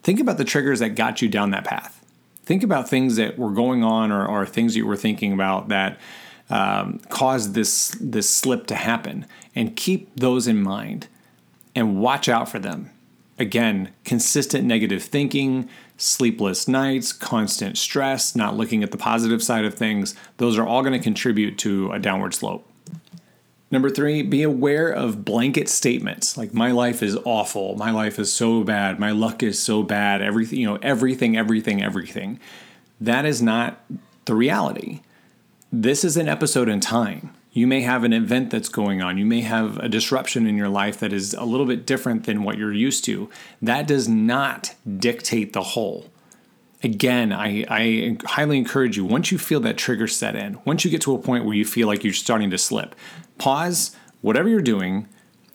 think 0.01 0.21
about 0.21 0.37
the 0.37 0.45
triggers 0.45 0.79
that 0.79 0.95
got 0.95 1.21
you 1.21 1.27
down 1.27 1.51
that 1.51 1.65
path. 1.65 2.03
Think 2.43 2.63
about 2.63 2.89
things 2.89 3.17
that 3.17 3.37
were 3.37 3.51
going 3.51 3.83
on 3.83 4.13
or, 4.13 4.25
or 4.25 4.45
things 4.45 4.77
you 4.77 4.87
were 4.87 4.95
thinking 4.95 5.33
about 5.33 5.67
that 5.67 5.99
um, 6.51 6.99
caused 7.09 7.53
this 7.53 7.95
this 7.99 8.29
slip 8.29 8.67
to 8.67 8.75
happen, 8.75 9.25
and 9.55 9.75
keep 9.75 10.13
those 10.15 10.47
in 10.47 10.61
mind, 10.61 11.07
and 11.75 11.99
watch 11.99 12.29
out 12.29 12.49
for 12.49 12.59
them. 12.59 12.91
Again, 13.39 13.89
consistent 14.03 14.65
negative 14.65 15.01
thinking, 15.01 15.67
sleepless 15.97 16.67
nights, 16.67 17.13
constant 17.13 17.77
stress, 17.77 18.35
not 18.35 18.55
looking 18.55 18.83
at 18.83 18.91
the 18.91 18.97
positive 18.97 19.41
side 19.41 19.65
of 19.65 19.73
things, 19.73 20.13
those 20.37 20.57
are 20.57 20.67
all 20.67 20.81
going 20.81 20.93
to 20.93 20.99
contribute 20.99 21.57
to 21.59 21.91
a 21.91 21.99
downward 21.99 22.33
slope. 22.33 22.67
Number 23.71 23.89
three, 23.89 24.21
be 24.21 24.43
aware 24.43 24.89
of 24.89 25.23
blanket 25.23 25.69
statements. 25.69 26.37
Like 26.37 26.53
my 26.53 26.71
life 26.71 27.01
is 27.01 27.17
awful, 27.23 27.75
my 27.77 27.89
life 27.89 28.19
is 28.19 28.31
so 28.31 28.63
bad, 28.63 28.99
my 28.99 29.11
luck 29.11 29.41
is 29.41 29.57
so 29.57 29.81
bad, 29.81 30.21
everything, 30.21 30.59
you 30.59 30.67
know, 30.67 30.77
everything, 30.81 31.37
everything, 31.37 31.81
everything. 31.81 32.39
That 32.99 33.25
is 33.25 33.41
not 33.41 33.81
the 34.25 34.35
reality 34.35 34.99
this 35.71 36.03
is 36.03 36.17
an 36.17 36.27
episode 36.27 36.67
in 36.67 36.79
time. 36.81 37.33
You 37.53 37.65
may 37.65 37.81
have 37.81 38.03
an 38.03 38.13
event 38.13 38.49
that's 38.49 38.69
going 38.69 39.01
on. 39.01 39.17
You 39.17 39.25
may 39.25 39.41
have 39.41 39.77
a 39.77 39.89
disruption 39.89 40.45
in 40.45 40.57
your 40.57 40.69
life 40.69 40.99
that 40.99 41.13
is 41.13 41.33
a 41.33 41.43
little 41.43 41.65
bit 41.65 41.85
different 41.85 42.25
than 42.25 42.43
what 42.43 42.57
you're 42.57 42.73
used 42.73 43.05
to. 43.05 43.29
That 43.61 43.87
does 43.87 44.07
not 44.07 44.75
dictate 44.97 45.53
the 45.53 45.61
whole. 45.61 46.07
Again, 46.83 47.31
I, 47.31 47.65
I 47.69 48.17
highly 48.25 48.57
encourage 48.57 48.97
you, 48.97 49.05
once 49.05 49.31
you 49.31 49.37
feel 49.37 49.59
that 49.61 49.77
trigger 49.77 50.07
set 50.07 50.35
in, 50.35 50.57
once 50.65 50.83
you 50.83 50.91
get 50.91 51.01
to 51.01 51.13
a 51.13 51.19
point 51.19 51.45
where 51.45 51.55
you 51.55 51.65
feel 51.65 51.87
like 51.87 52.03
you're 52.03 52.13
starting 52.13 52.49
to 52.49 52.57
slip, 52.57 52.95
pause 53.37 53.95
whatever 54.21 54.49
you're 54.49 54.61
doing, 54.61 55.07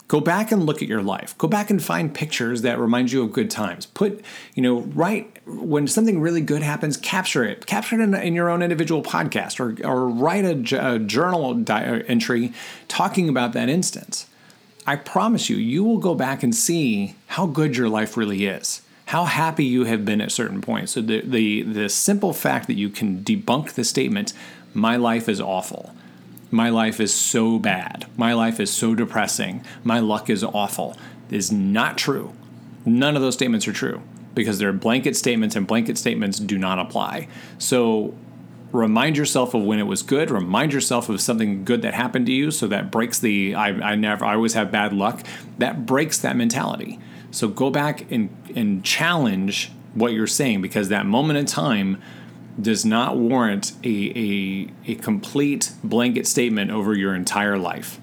Go 0.08 0.20
back 0.20 0.52
and 0.52 0.64
look 0.64 0.82
at 0.82 0.88
your 0.88 1.02
life. 1.02 1.36
Go 1.36 1.48
back 1.48 1.68
and 1.68 1.82
find 1.82 2.14
pictures 2.14 2.62
that 2.62 2.78
remind 2.78 3.10
you 3.10 3.24
of 3.24 3.32
good 3.32 3.50
times. 3.50 3.86
Put, 3.86 4.24
you 4.54 4.62
know, 4.62 4.82
write 4.82 5.38
when 5.46 5.88
something 5.88 6.20
really 6.20 6.40
good 6.40 6.62
happens, 6.62 6.96
capture 6.96 7.42
it. 7.42 7.66
Capture 7.66 8.00
it 8.00 8.04
in, 8.04 8.14
in 8.14 8.34
your 8.34 8.48
own 8.48 8.62
individual 8.62 9.02
podcast 9.02 9.58
or, 9.58 9.84
or 9.84 10.08
write 10.08 10.44
a, 10.44 10.94
a 10.94 10.98
journal 11.00 11.54
di- 11.54 11.84
uh, 11.84 12.02
entry 12.06 12.52
talking 12.86 13.28
about 13.28 13.52
that 13.54 13.68
instance. 13.68 14.26
I 14.86 14.94
promise 14.94 15.50
you, 15.50 15.56
you 15.56 15.82
will 15.82 15.98
go 15.98 16.14
back 16.14 16.44
and 16.44 16.54
see 16.54 17.16
how 17.26 17.46
good 17.46 17.76
your 17.76 17.88
life 17.88 18.16
really 18.16 18.46
is, 18.46 18.82
how 19.06 19.24
happy 19.24 19.64
you 19.64 19.84
have 19.84 20.04
been 20.04 20.20
at 20.20 20.30
certain 20.30 20.60
points. 20.60 20.92
So 20.92 21.00
the 21.00 21.22
the 21.22 21.62
the 21.62 21.88
simple 21.88 22.32
fact 22.32 22.68
that 22.68 22.74
you 22.74 22.88
can 22.90 23.24
debunk 23.24 23.72
the 23.72 23.82
statement, 23.82 24.32
"My 24.72 24.94
life 24.94 25.28
is 25.28 25.40
awful." 25.40 25.92
My 26.50 26.70
life 26.70 27.00
is 27.00 27.12
so 27.12 27.58
bad. 27.58 28.06
My 28.16 28.32
life 28.32 28.60
is 28.60 28.72
so 28.72 28.94
depressing. 28.94 29.64
My 29.82 29.98
luck 29.98 30.30
is 30.30 30.44
awful. 30.44 30.96
Is 31.30 31.50
not 31.50 31.98
true. 31.98 32.32
None 32.84 33.16
of 33.16 33.22
those 33.22 33.34
statements 33.34 33.66
are 33.66 33.72
true 33.72 34.00
because 34.34 34.58
they're 34.58 34.72
blanket 34.72 35.16
statements 35.16 35.56
and 35.56 35.66
blanket 35.66 35.98
statements 35.98 36.38
do 36.38 36.58
not 36.58 36.78
apply. 36.78 37.26
So 37.58 38.14
remind 38.72 39.16
yourself 39.16 39.54
of 39.54 39.62
when 39.62 39.78
it 39.78 39.84
was 39.84 40.02
good 40.02 40.30
remind 40.30 40.72
yourself 40.72 41.08
of 41.08 41.20
something 41.20 41.64
good 41.64 41.82
that 41.82 41.94
happened 41.94 42.26
to 42.26 42.32
you 42.32 42.50
so 42.50 42.66
that 42.66 42.90
breaks 42.90 43.18
the 43.20 43.54
i, 43.54 43.68
I 43.68 43.94
never 43.94 44.24
i 44.24 44.34
always 44.34 44.54
have 44.54 44.72
bad 44.72 44.92
luck 44.92 45.24
that 45.58 45.86
breaks 45.86 46.18
that 46.18 46.36
mentality 46.36 46.98
so 47.30 47.48
go 47.48 47.70
back 47.70 48.10
and 48.10 48.28
and 48.54 48.84
challenge 48.84 49.70
what 49.94 50.12
you're 50.12 50.26
saying 50.26 50.62
because 50.62 50.88
that 50.88 51.06
moment 51.06 51.38
in 51.38 51.46
time 51.46 52.02
does 52.60 52.84
not 52.84 53.16
warrant 53.16 53.72
a, 53.84 54.10
a, 54.16 54.92
a 54.92 54.94
complete 54.96 55.72
blanket 55.84 56.26
statement 56.26 56.70
over 56.70 56.94
your 56.94 57.14
entire 57.14 57.58
life 57.58 58.00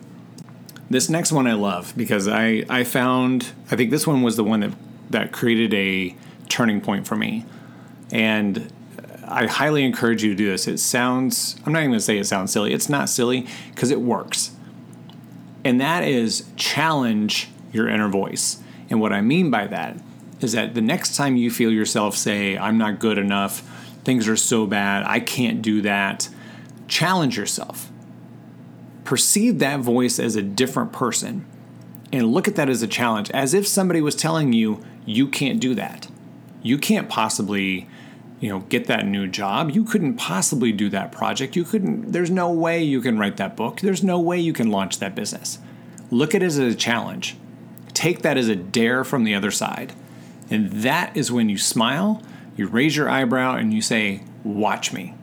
this 0.90 1.10
next 1.10 1.32
one 1.32 1.48
i 1.48 1.54
love 1.54 1.94
because 1.98 2.28
i 2.28 2.64
i 2.70 2.84
found 2.84 3.52
i 3.72 3.76
think 3.76 3.90
this 3.90 4.06
one 4.06 4.22
was 4.22 4.36
the 4.36 4.44
one 4.44 4.60
that 4.60 4.74
that 5.10 5.32
created 5.32 5.74
a 5.74 6.16
turning 6.50 6.80
point 6.80 7.08
for 7.08 7.16
me 7.16 7.46
and 8.12 8.72
I 9.26 9.48
highly 9.48 9.84
encourage 9.84 10.24
you 10.24 10.30
to 10.30 10.36
do 10.36 10.52
this. 10.52 10.68
It 10.68 10.80
sounds, 10.80 11.56
I'm 11.66 11.74
not 11.74 11.80
even 11.80 11.94
to 11.94 12.00
say 12.00 12.18
it 12.18 12.26
sounds 12.26 12.52
silly. 12.52 12.74
It's 12.74 12.90
not 12.90 13.10
silly 13.10 13.48
because 13.74 13.90
it 13.90 14.02
works. 14.02 14.52
And 15.64 15.80
that 15.82 16.04
is 16.04 16.46
challenge 16.56 17.50
your 17.72 17.88
inner 17.88 18.10
voice. 18.10 18.62
And 18.90 19.00
what 19.02 19.14
I 19.14 19.22
mean 19.22 19.50
by 19.50 19.68
that 19.68 19.98
is 20.42 20.52
that 20.52 20.76
the 20.76 20.82
next 20.82 21.16
time 21.16 21.38
you 21.38 21.50
feel 21.50 21.72
yourself 21.72 22.16
say, 22.16 22.58
I'm 22.58 22.78
not 22.78 23.00
good 23.00 23.18
enough, 23.18 23.68
things 24.04 24.28
are 24.28 24.36
so 24.36 24.66
bad, 24.66 25.04
I 25.06 25.20
can't 25.20 25.62
do 25.62 25.82
that, 25.82 26.30
challenge 26.88 27.38
yourself. 27.38 27.92
Perceive 29.04 29.60
that 29.60 29.80
voice 29.80 30.20
as 30.20 30.36
a 30.36 30.42
different 30.42 30.94
person 30.94 31.46
and 32.14 32.32
look 32.32 32.48
at 32.48 32.56
that 32.56 32.70
as 32.70 32.82
a 32.84 32.88
challenge, 32.88 33.32
as 33.32 33.54
if 33.54 33.68
somebody 33.68 34.00
was 34.00 34.16
telling 34.16 34.54
you, 34.54 34.84
you 35.06 35.28
can't 35.28 35.60
do 35.60 35.74
that. 35.76 36.08
You 36.62 36.78
can't 36.78 37.10
possibly 37.10 37.90
you 38.40 38.50
know 38.50 38.60
get 38.60 38.88
that 38.88 39.06
new 39.06 39.28
job. 39.28 39.72
You 39.72 39.84
couldn't 39.84 40.16
possibly 40.16 40.72
do 40.72 40.90
that 40.90 41.12
project. 41.12 41.56
You 41.56 41.64
couldn't 41.64 42.12
there's 42.12 42.30
no 42.30 42.52
way 42.52 42.84
you 42.84 43.02
can 43.02 43.18
write 43.18 43.38
that 43.38 43.56
book. 43.58 43.82
There's 43.82 44.04
no 44.04 44.20
way 44.20 44.40
you 44.40 44.54
can 44.54 44.70
launch 44.70 45.00
that 45.00 45.16
business. 45.16 45.60
Look 46.12 46.36
at 46.36 46.44
it 46.44 46.48
as 46.48 46.58
a 46.58 46.76
challenge. 46.76 47.36
Take 47.94 48.22
that 48.22 48.38
as 48.38 48.48
a 48.48 48.56
dare 48.56 49.04
from 49.04 49.24
the 49.24 49.34
other 49.34 49.52
side. 49.52 49.94
And 50.50 50.72
that 50.72 51.16
is 51.18 51.32
when 51.32 51.50
you 51.50 51.58
smile 51.58 52.22
you 52.56 52.68
raise 52.68 52.96
your 52.96 53.10
eyebrow 53.10 53.56
and 53.56 53.74
you 53.74 53.82
say 53.82 54.22
watch 54.44 54.94
me 54.94 55.16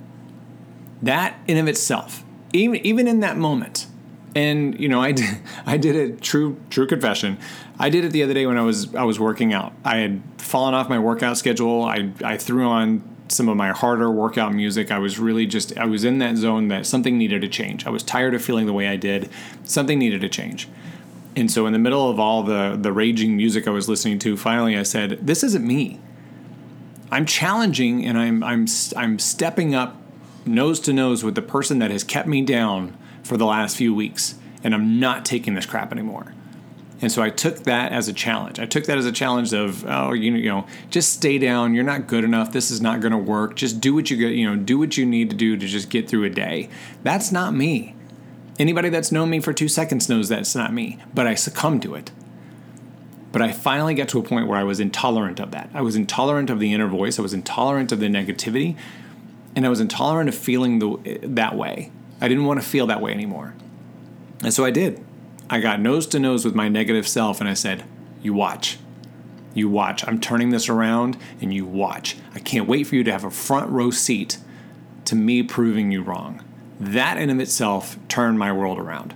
that 1.02 1.38
in 1.46 1.56
of 1.56 1.68
itself 1.68 2.24
even 2.52 2.84
even 2.84 3.08
in 3.08 3.20
that 3.20 3.36
moment 3.36 3.86
and 4.34 4.78
you 4.78 4.88
know 4.88 5.00
I 5.00 5.12
did, 5.20 5.38
I 5.66 5.76
did 5.76 5.96
a 5.96 6.16
true 6.16 6.60
true 6.70 6.86
confession 6.86 7.38
I 7.78 7.90
did 7.90 8.04
it 8.04 8.12
the 8.12 8.22
other 8.22 8.34
day 8.34 8.46
when 8.46 8.58
I 8.58 8.62
was 8.62 8.94
I 8.94 9.04
was 9.04 9.18
working 9.18 9.52
out 9.52 9.72
I 9.84 9.98
had 9.98 10.22
fallen 10.38 10.74
off 10.74 10.88
my 10.88 10.98
workout 10.98 11.36
schedule 11.36 11.84
I 11.84 12.10
I 12.24 12.36
threw 12.36 12.66
on 12.66 13.02
some 13.32 13.48
of 13.48 13.56
my 13.56 13.70
harder 13.70 14.10
workout 14.10 14.52
music. 14.52 14.90
I 14.90 14.98
was 14.98 15.18
really 15.18 15.46
just, 15.46 15.76
I 15.78 15.86
was 15.86 16.04
in 16.04 16.18
that 16.18 16.36
zone 16.36 16.68
that 16.68 16.86
something 16.86 17.16
needed 17.16 17.42
to 17.42 17.48
change. 17.48 17.86
I 17.86 17.90
was 17.90 18.02
tired 18.02 18.34
of 18.34 18.42
feeling 18.42 18.66
the 18.66 18.72
way 18.72 18.88
I 18.88 18.96
did. 18.96 19.30
Something 19.64 19.98
needed 19.98 20.20
to 20.22 20.28
change. 20.28 20.68
And 21.36 21.50
so, 21.50 21.66
in 21.66 21.72
the 21.72 21.78
middle 21.78 22.10
of 22.10 22.18
all 22.18 22.42
the, 22.42 22.76
the 22.80 22.92
raging 22.92 23.36
music 23.36 23.68
I 23.68 23.70
was 23.70 23.88
listening 23.88 24.18
to, 24.20 24.36
finally 24.36 24.76
I 24.76 24.82
said, 24.82 25.24
This 25.24 25.44
isn't 25.44 25.64
me. 25.64 26.00
I'm 27.10 27.26
challenging 27.26 28.06
and 28.06 28.18
I'm, 28.18 28.42
I'm, 28.42 28.66
I'm 28.96 29.18
stepping 29.18 29.74
up 29.74 29.96
nose 30.46 30.80
to 30.80 30.92
nose 30.92 31.24
with 31.24 31.34
the 31.34 31.42
person 31.42 31.78
that 31.80 31.90
has 31.90 32.04
kept 32.04 32.28
me 32.28 32.42
down 32.42 32.96
for 33.22 33.36
the 33.36 33.46
last 33.46 33.76
few 33.76 33.94
weeks. 33.94 34.36
And 34.62 34.74
I'm 34.74 35.00
not 35.00 35.24
taking 35.24 35.54
this 35.54 35.66
crap 35.66 35.92
anymore. 35.92 36.34
And 37.02 37.10
so 37.10 37.22
I 37.22 37.30
took 37.30 37.60
that 37.60 37.92
as 37.92 38.08
a 38.08 38.12
challenge. 38.12 38.58
I 38.58 38.66
took 38.66 38.84
that 38.84 38.98
as 38.98 39.06
a 39.06 39.12
challenge 39.12 39.54
of, 39.54 39.86
oh, 39.86 40.12
you, 40.12 40.30
know, 40.42 40.66
just 40.90 41.14
stay 41.14 41.38
down. 41.38 41.74
You're 41.74 41.84
not 41.84 42.06
good 42.06 42.24
enough. 42.24 42.52
This 42.52 42.70
is 42.70 42.82
not 42.82 43.00
going 43.00 43.12
to 43.12 43.18
work. 43.18 43.56
Just 43.56 43.80
do 43.80 43.94
what 43.94 44.10
you 44.10 44.16
you 44.28 44.48
know, 44.48 44.56
do 44.56 44.78
what 44.78 44.98
you 44.98 45.06
need 45.06 45.30
to 45.30 45.36
do 45.36 45.56
to 45.56 45.66
just 45.66 45.88
get 45.88 46.08
through 46.08 46.24
a 46.24 46.30
day. 46.30 46.68
That's 47.02 47.32
not 47.32 47.54
me. 47.54 47.94
Anybody 48.58 48.90
that's 48.90 49.10
known 49.10 49.30
me 49.30 49.40
for 49.40 49.54
two 49.54 49.68
seconds 49.68 50.10
knows 50.10 50.28
that's 50.28 50.54
not 50.54 50.74
me, 50.74 50.98
but 51.14 51.26
I 51.26 51.34
succumb 51.34 51.80
to 51.80 51.94
it. 51.94 52.10
But 53.32 53.42
I 53.42 53.52
finally 53.52 53.94
got 53.94 54.08
to 54.08 54.18
a 54.18 54.22
point 54.22 54.48
where 54.48 54.58
I 54.58 54.64
was 54.64 54.80
intolerant 54.80 55.38
of 55.38 55.52
that. 55.52 55.70
I 55.72 55.82
was 55.82 55.94
intolerant 55.94 56.50
of 56.50 56.58
the 56.58 56.72
inner 56.72 56.88
voice. 56.88 57.18
I 57.18 57.22
was 57.22 57.32
intolerant 57.32 57.92
of 57.92 58.00
the 58.00 58.08
negativity, 58.08 58.76
and 59.54 59.64
I 59.64 59.68
was 59.68 59.80
intolerant 59.80 60.28
of 60.28 60.34
feeling 60.34 60.78
the, 60.78 61.18
that 61.22 61.56
way. 61.56 61.92
I 62.20 62.28
didn't 62.28 62.44
want 62.44 62.60
to 62.60 62.68
feel 62.68 62.86
that 62.88 63.00
way 63.00 63.12
anymore. 63.12 63.54
And 64.42 64.52
so 64.52 64.64
I 64.64 64.70
did. 64.70 65.04
I 65.48 65.60
got 65.60 65.80
nose 65.80 66.06
to 66.08 66.18
nose 66.18 66.44
with 66.44 66.54
my 66.54 66.68
negative 66.68 67.08
self 67.08 67.40
and 67.40 67.48
I 67.48 67.54
said, 67.54 67.84
You 68.22 68.34
watch. 68.34 68.78
You 69.52 69.68
watch. 69.68 70.06
I'm 70.06 70.20
turning 70.20 70.50
this 70.50 70.68
around 70.68 71.16
and 71.40 71.52
you 71.52 71.66
watch. 71.66 72.16
I 72.34 72.38
can't 72.38 72.68
wait 72.68 72.86
for 72.86 72.94
you 72.94 73.04
to 73.04 73.12
have 73.12 73.24
a 73.24 73.30
front 73.30 73.68
row 73.70 73.90
seat 73.90 74.38
to 75.06 75.16
me 75.16 75.42
proving 75.42 75.90
you 75.90 76.02
wrong. 76.02 76.44
That 76.78 77.18
in 77.18 77.30
of 77.30 77.40
itself 77.40 77.98
turned 78.08 78.38
my 78.38 78.52
world 78.52 78.78
around. 78.78 79.14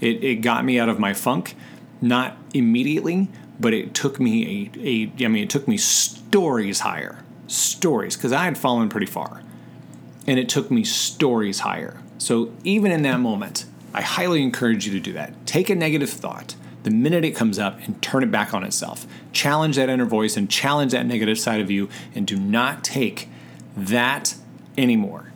It, 0.00 0.24
it 0.24 0.36
got 0.36 0.64
me 0.64 0.78
out 0.78 0.88
of 0.88 0.98
my 0.98 1.12
funk, 1.12 1.54
not 2.00 2.36
immediately, 2.52 3.28
but 3.58 3.72
it 3.72 3.94
took 3.94 4.20
me 4.20 4.70
a, 4.76 4.80
a 4.80 5.24
I 5.24 5.28
mean, 5.28 5.44
it 5.44 5.50
took 5.50 5.68
me 5.68 5.76
stories 5.76 6.80
higher. 6.80 7.18
Stories, 7.46 8.16
because 8.16 8.32
I 8.32 8.44
had 8.44 8.58
fallen 8.58 8.88
pretty 8.88 9.06
far. 9.06 9.42
And 10.26 10.38
it 10.38 10.48
took 10.48 10.70
me 10.70 10.84
stories 10.84 11.60
higher. 11.60 12.00
So 12.18 12.52
even 12.64 12.90
in 12.90 13.02
that 13.02 13.20
moment, 13.20 13.66
I 13.92 14.00
highly 14.00 14.42
encourage 14.42 14.86
you 14.86 14.92
to 14.92 15.00
do 15.00 15.12
that. 15.12 15.46
Take 15.46 15.68
a 15.70 15.74
negative 15.74 16.10
thought 16.10 16.56
the 16.82 16.90
minute 16.90 17.24
it 17.24 17.32
comes 17.32 17.58
up 17.58 17.78
and 17.86 18.00
turn 18.02 18.22
it 18.22 18.30
back 18.30 18.54
on 18.54 18.64
itself. 18.64 19.06
Challenge 19.32 19.76
that 19.76 19.88
inner 19.88 20.04
voice 20.04 20.36
and 20.36 20.50
challenge 20.50 20.92
that 20.92 21.06
negative 21.06 21.38
side 21.38 21.60
of 21.60 21.70
you 21.70 21.88
and 22.14 22.26
do 22.26 22.36
not 22.36 22.84
take 22.84 23.28
that 23.76 24.34
anymore. 24.76 25.32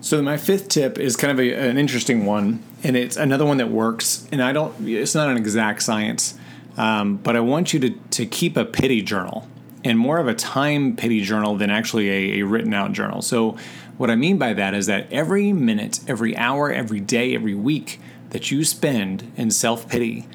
So 0.00 0.22
my 0.22 0.36
fifth 0.36 0.68
tip 0.68 0.98
is 0.98 1.16
kind 1.16 1.32
of 1.32 1.40
a, 1.40 1.52
an 1.52 1.78
interesting 1.78 2.26
one, 2.26 2.62
and 2.84 2.96
it's 2.96 3.16
another 3.16 3.44
one 3.44 3.56
that 3.56 3.70
works. 3.70 4.28
And 4.30 4.42
I 4.42 4.52
don't, 4.52 4.88
it's 4.88 5.14
not 5.14 5.28
an 5.28 5.36
exact 5.36 5.82
science, 5.82 6.38
um, 6.76 7.16
but 7.16 7.36
I 7.36 7.40
want 7.40 7.72
you 7.72 7.80
to 7.80 7.90
to 7.90 8.26
keep 8.26 8.56
a 8.56 8.64
pity 8.64 9.02
journal 9.02 9.48
and 9.84 9.98
more 9.98 10.18
of 10.18 10.26
a 10.26 10.34
time 10.34 10.96
pity 10.96 11.20
journal 11.20 11.56
than 11.56 11.70
actually 11.70 12.10
a, 12.10 12.40
a 12.40 12.42
written 12.46 12.74
out 12.74 12.92
journal. 12.92 13.22
So 13.22 13.56
what 13.98 14.10
I 14.10 14.16
mean 14.16 14.36
by 14.36 14.52
that 14.52 14.74
is 14.74 14.86
that 14.86 15.10
every 15.12 15.52
minute, 15.52 16.00
every 16.08 16.36
hour, 16.36 16.72
every 16.72 17.00
day, 17.00 17.34
every 17.34 17.54
week 17.54 18.00
that 18.30 18.50
you 18.50 18.64
spend 18.64 19.32
in 19.36 19.50
self 19.50 19.88
pity 19.88 20.26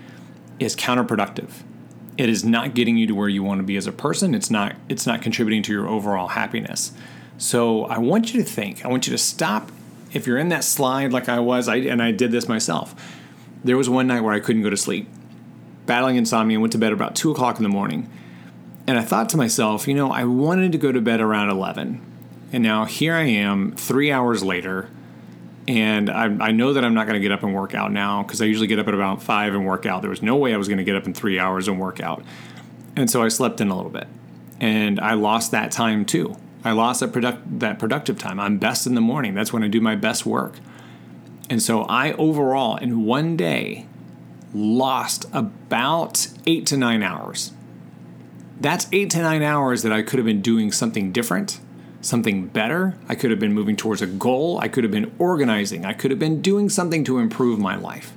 is 0.60 0.76
counterproductive. 0.76 1.64
It 2.18 2.30
is 2.30 2.44
not 2.44 2.74
getting 2.74 2.98
you 2.98 3.08
to 3.08 3.16
where 3.16 3.30
you 3.30 3.44
want 3.44 3.60
to 3.60 3.64
be 3.64 3.76
as 3.78 3.88
a 3.88 3.92
person. 3.92 4.34
It's 4.34 4.50
not 4.50 4.76
it's 4.90 5.06
not 5.06 5.22
contributing 5.22 5.64
to 5.64 5.72
your 5.72 5.88
overall 5.88 6.30
happiness. 6.30 6.94
So 7.38 7.86
I 7.86 7.98
want 7.98 8.34
you 8.34 8.44
to 8.44 8.48
think. 8.48 8.86
I 8.86 8.88
want 8.88 9.08
you 9.08 9.12
to 9.12 9.18
stop. 9.18 9.72
If 10.14 10.28
you're 10.28 10.38
in 10.38 10.50
that 10.50 10.64
slide 10.64 11.12
like 11.12 11.28
I 11.28 11.40
was, 11.40 11.68
I, 11.68 11.78
and 11.78 12.02
I 12.02 12.12
did 12.12 12.32
this 12.32 12.48
myself. 12.48 12.94
There 13.64 13.78
was 13.78 13.90
one 13.90 14.08
night 14.08 14.22
where 14.22 14.34
I 14.34 14.40
couldn't 14.40 14.62
go 14.62 14.70
to 14.70 14.78
sleep, 14.78 15.08
battling 15.92 16.16
insomnia. 16.16 16.60
Went 16.60 16.72
to 16.72 16.78
bed 16.78 16.94
about 16.94 17.16
two 17.16 17.32
o'clock 17.32 17.58
in 17.58 17.64
the 17.64 17.70
morning, 17.70 18.10
and 18.88 18.98
I 18.98 19.04
thought 19.04 19.30
to 19.30 19.38
myself, 19.38 19.88
you 19.88 19.94
know, 19.94 20.12
I 20.12 20.24
wanted 20.24 20.72
to 20.72 20.78
go 20.78 20.92
to 20.92 21.02
bed 21.02 21.20
around 21.20 21.50
eleven 21.50 22.02
and 22.52 22.64
now 22.64 22.86
here 22.86 23.16
I 23.16 23.24
am 23.24 23.72
three 23.74 24.12
hours 24.12 24.44
later, 24.44 24.90
and 25.68 26.10
I, 26.10 26.26
I 26.48 26.52
know 26.52 26.74
that 26.74 26.84
I'm 26.84 26.94
not 26.94 27.08
going 27.08 27.16
to 27.16 27.22
get 27.22 27.32
up 27.32 27.44
and 27.44 27.54
work 27.54 27.74
out 27.74 27.92
now 27.92 28.24
because 28.24 28.42
I 28.42 28.46
usually 28.46 28.68
get 28.68 28.80
up 28.80 28.88
at 28.88 28.94
about 28.94 29.24
five 29.24 29.54
and 29.54 29.66
work 29.66 29.86
out. 29.86 30.02
There 30.02 30.10
was 30.10 30.22
no 30.22 30.36
way 30.36 30.54
I 30.54 30.58
was 30.58 30.68
going 30.68 30.78
to 30.78 30.84
get 30.84 30.96
up 30.96 31.06
in 31.06 31.14
three 31.14 31.40
hours 31.40 31.68
and 31.68 31.80
work 31.80 32.02
out. 32.02 32.24
And 32.96 33.10
so 33.10 33.22
I 33.22 33.30
slept 33.30 33.62
in 33.62 33.70
a 33.70 33.76
little 33.76 33.92
bit, 33.92 34.08
and 34.60 35.00
I 35.00 35.14
lost 35.14 35.52
that 35.52 35.72
time 35.72 36.04
too. 36.04 36.36
I 36.64 36.74
lost 36.74 37.00
that, 37.00 37.12
product, 37.12 37.60
that 37.60 37.80
productive 37.80 38.20
time. 38.20 38.40
I'm 38.40 38.58
best 38.58 38.86
in 38.86 38.96
the 38.96 39.02
morning. 39.02 39.34
That's 39.34 39.54
when 39.54 39.64
I 39.64 39.68
do 39.68 39.82
my 39.82 39.96
best 39.96 40.26
work. 40.26 40.60
And 41.50 41.62
so 41.62 41.84
I 41.84 42.14
overall, 42.14 42.76
in 42.78 43.06
one 43.06 43.36
day, 43.36 43.88
lost 44.53 45.25
about 45.34 46.27
eight 46.46 46.65
to 46.67 46.77
nine 46.77 47.03
hours. 47.03 47.51
That's 48.60 48.88
eight 48.91 49.10
to 49.12 49.22
nine 49.22 49.41
hours 49.41 49.84
that 49.84 49.91
I 49.91 50.01
could 50.01 50.20
have 50.20 50.25
been 50.25 50.41
doing 50.41 50.72
something 50.72 51.12
different 51.12 51.60
something 52.01 52.48
better. 52.48 52.96
I 53.08 53.15
could 53.15 53.31
have 53.31 53.39
been 53.39 53.53
moving 53.53 53.75
towards 53.75 54.01
a 54.01 54.08
goal. 54.08 54.60
I 54.60 54.67
could 54.67 54.84
have 54.84 54.91
been 54.91 55.13
organizing. 55.20 55.86
I 55.86 55.93
could 55.93 56.12
have 56.12 56.20
been 56.20 56.41
doing 56.41 56.67
something 56.67 57.03
to 57.05 57.20
improve 57.20 57.60
my 57.60 57.75
life. 57.75 58.13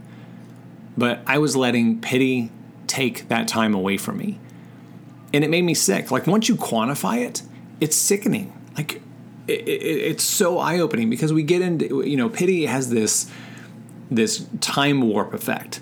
But 0.97 1.21
I 1.27 1.39
was 1.39 1.55
letting 1.55 2.01
pity 2.01 2.51
take 2.87 3.29
that 3.29 3.47
time 3.47 3.75
away 3.75 3.97
from 3.97 4.17
me. 4.17 4.39
And 5.33 5.45
it 5.45 5.51
made 5.51 5.63
me 5.63 5.75
sick. 5.75 6.11
Like 6.11 6.27
once 6.27 6.49
you 6.49 6.57
quantify 6.57 7.19
it, 7.19 7.43
it's 7.81 7.97
sickening. 7.97 8.53
Like 8.77 9.03
it, 9.47 9.69
it, 9.69 9.83
it's 9.83 10.25
so 10.25 10.59
eye 10.59 10.79
opening 10.79 11.11
because 11.11 11.33
we 11.33 11.43
get 11.43 11.61
into, 11.61 12.03
you 12.03 12.17
know, 12.17 12.29
pity 12.29 12.67
has 12.67 12.91
this 12.91 13.31
this 14.11 14.47
time 14.61 15.01
warp 15.03 15.35
effect. 15.35 15.81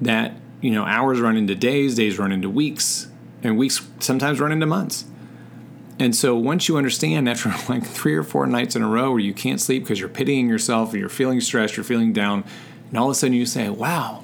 That 0.00 0.34
you 0.60 0.70
know 0.70 0.84
hours 0.84 1.20
run 1.20 1.36
into 1.36 1.54
days, 1.54 1.94
days 1.94 2.18
run 2.18 2.32
into 2.32 2.50
weeks, 2.50 3.08
and 3.42 3.58
weeks 3.58 3.86
sometimes 4.00 4.40
run 4.40 4.52
into 4.52 4.66
months. 4.66 5.04
And 6.00 6.14
so 6.14 6.36
once 6.36 6.68
you 6.68 6.76
understand 6.76 7.28
after 7.28 7.48
like 7.72 7.84
three 7.84 8.14
or 8.14 8.22
four 8.22 8.46
nights 8.46 8.76
in 8.76 8.82
a 8.82 8.88
row 8.88 9.10
where 9.10 9.20
you 9.20 9.34
can't 9.34 9.60
sleep 9.60 9.82
because 9.82 10.00
you're 10.00 10.08
pitying 10.08 10.48
yourself, 10.48 10.92
or 10.94 10.98
you're 10.98 11.08
feeling 11.08 11.40
stressed, 11.40 11.76
you're 11.76 11.84
feeling 11.84 12.12
down, 12.12 12.44
and 12.90 12.98
all 12.98 13.06
of 13.06 13.12
a 13.12 13.14
sudden 13.14 13.34
you 13.34 13.46
say, 13.46 13.68
"Wow, 13.68 14.22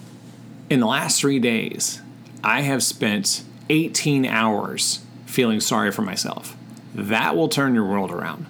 in 0.70 0.80
the 0.80 0.86
last 0.86 1.20
three 1.20 1.38
days, 1.38 2.00
I 2.42 2.62
have 2.62 2.82
spent 2.82 3.42
18 3.68 4.26
hours 4.26 5.00
feeling 5.26 5.60
sorry 5.60 5.90
for 5.90 6.02
myself." 6.02 6.56
That 6.94 7.36
will 7.36 7.48
turn 7.48 7.74
your 7.74 7.84
world 7.84 8.12
around 8.12 8.46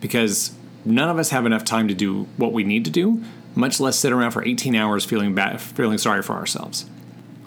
because 0.00 0.52
none 0.84 1.08
of 1.08 1.18
us 1.18 1.30
have 1.30 1.46
enough 1.46 1.64
time 1.64 1.88
to 1.88 1.94
do 1.94 2.26
what 2.36 2.52
we 2.52 2.64
need 2.64 2.84
to 2.84 2.90
do, 2.90 3.22
much 3.58 3.80
less 3.80 3.98
sit 3.98 4.12
around 4.12 4.30
for 4.30 4.46
18 4.46 4.76
hours 4.76 5.04
feeling 5.04 5.34
bad, 5.34 5.60
feeling 5.60 5.98
sorry 5.98 6.22
for 6.22 6.34
ourselves. 6.34 6.86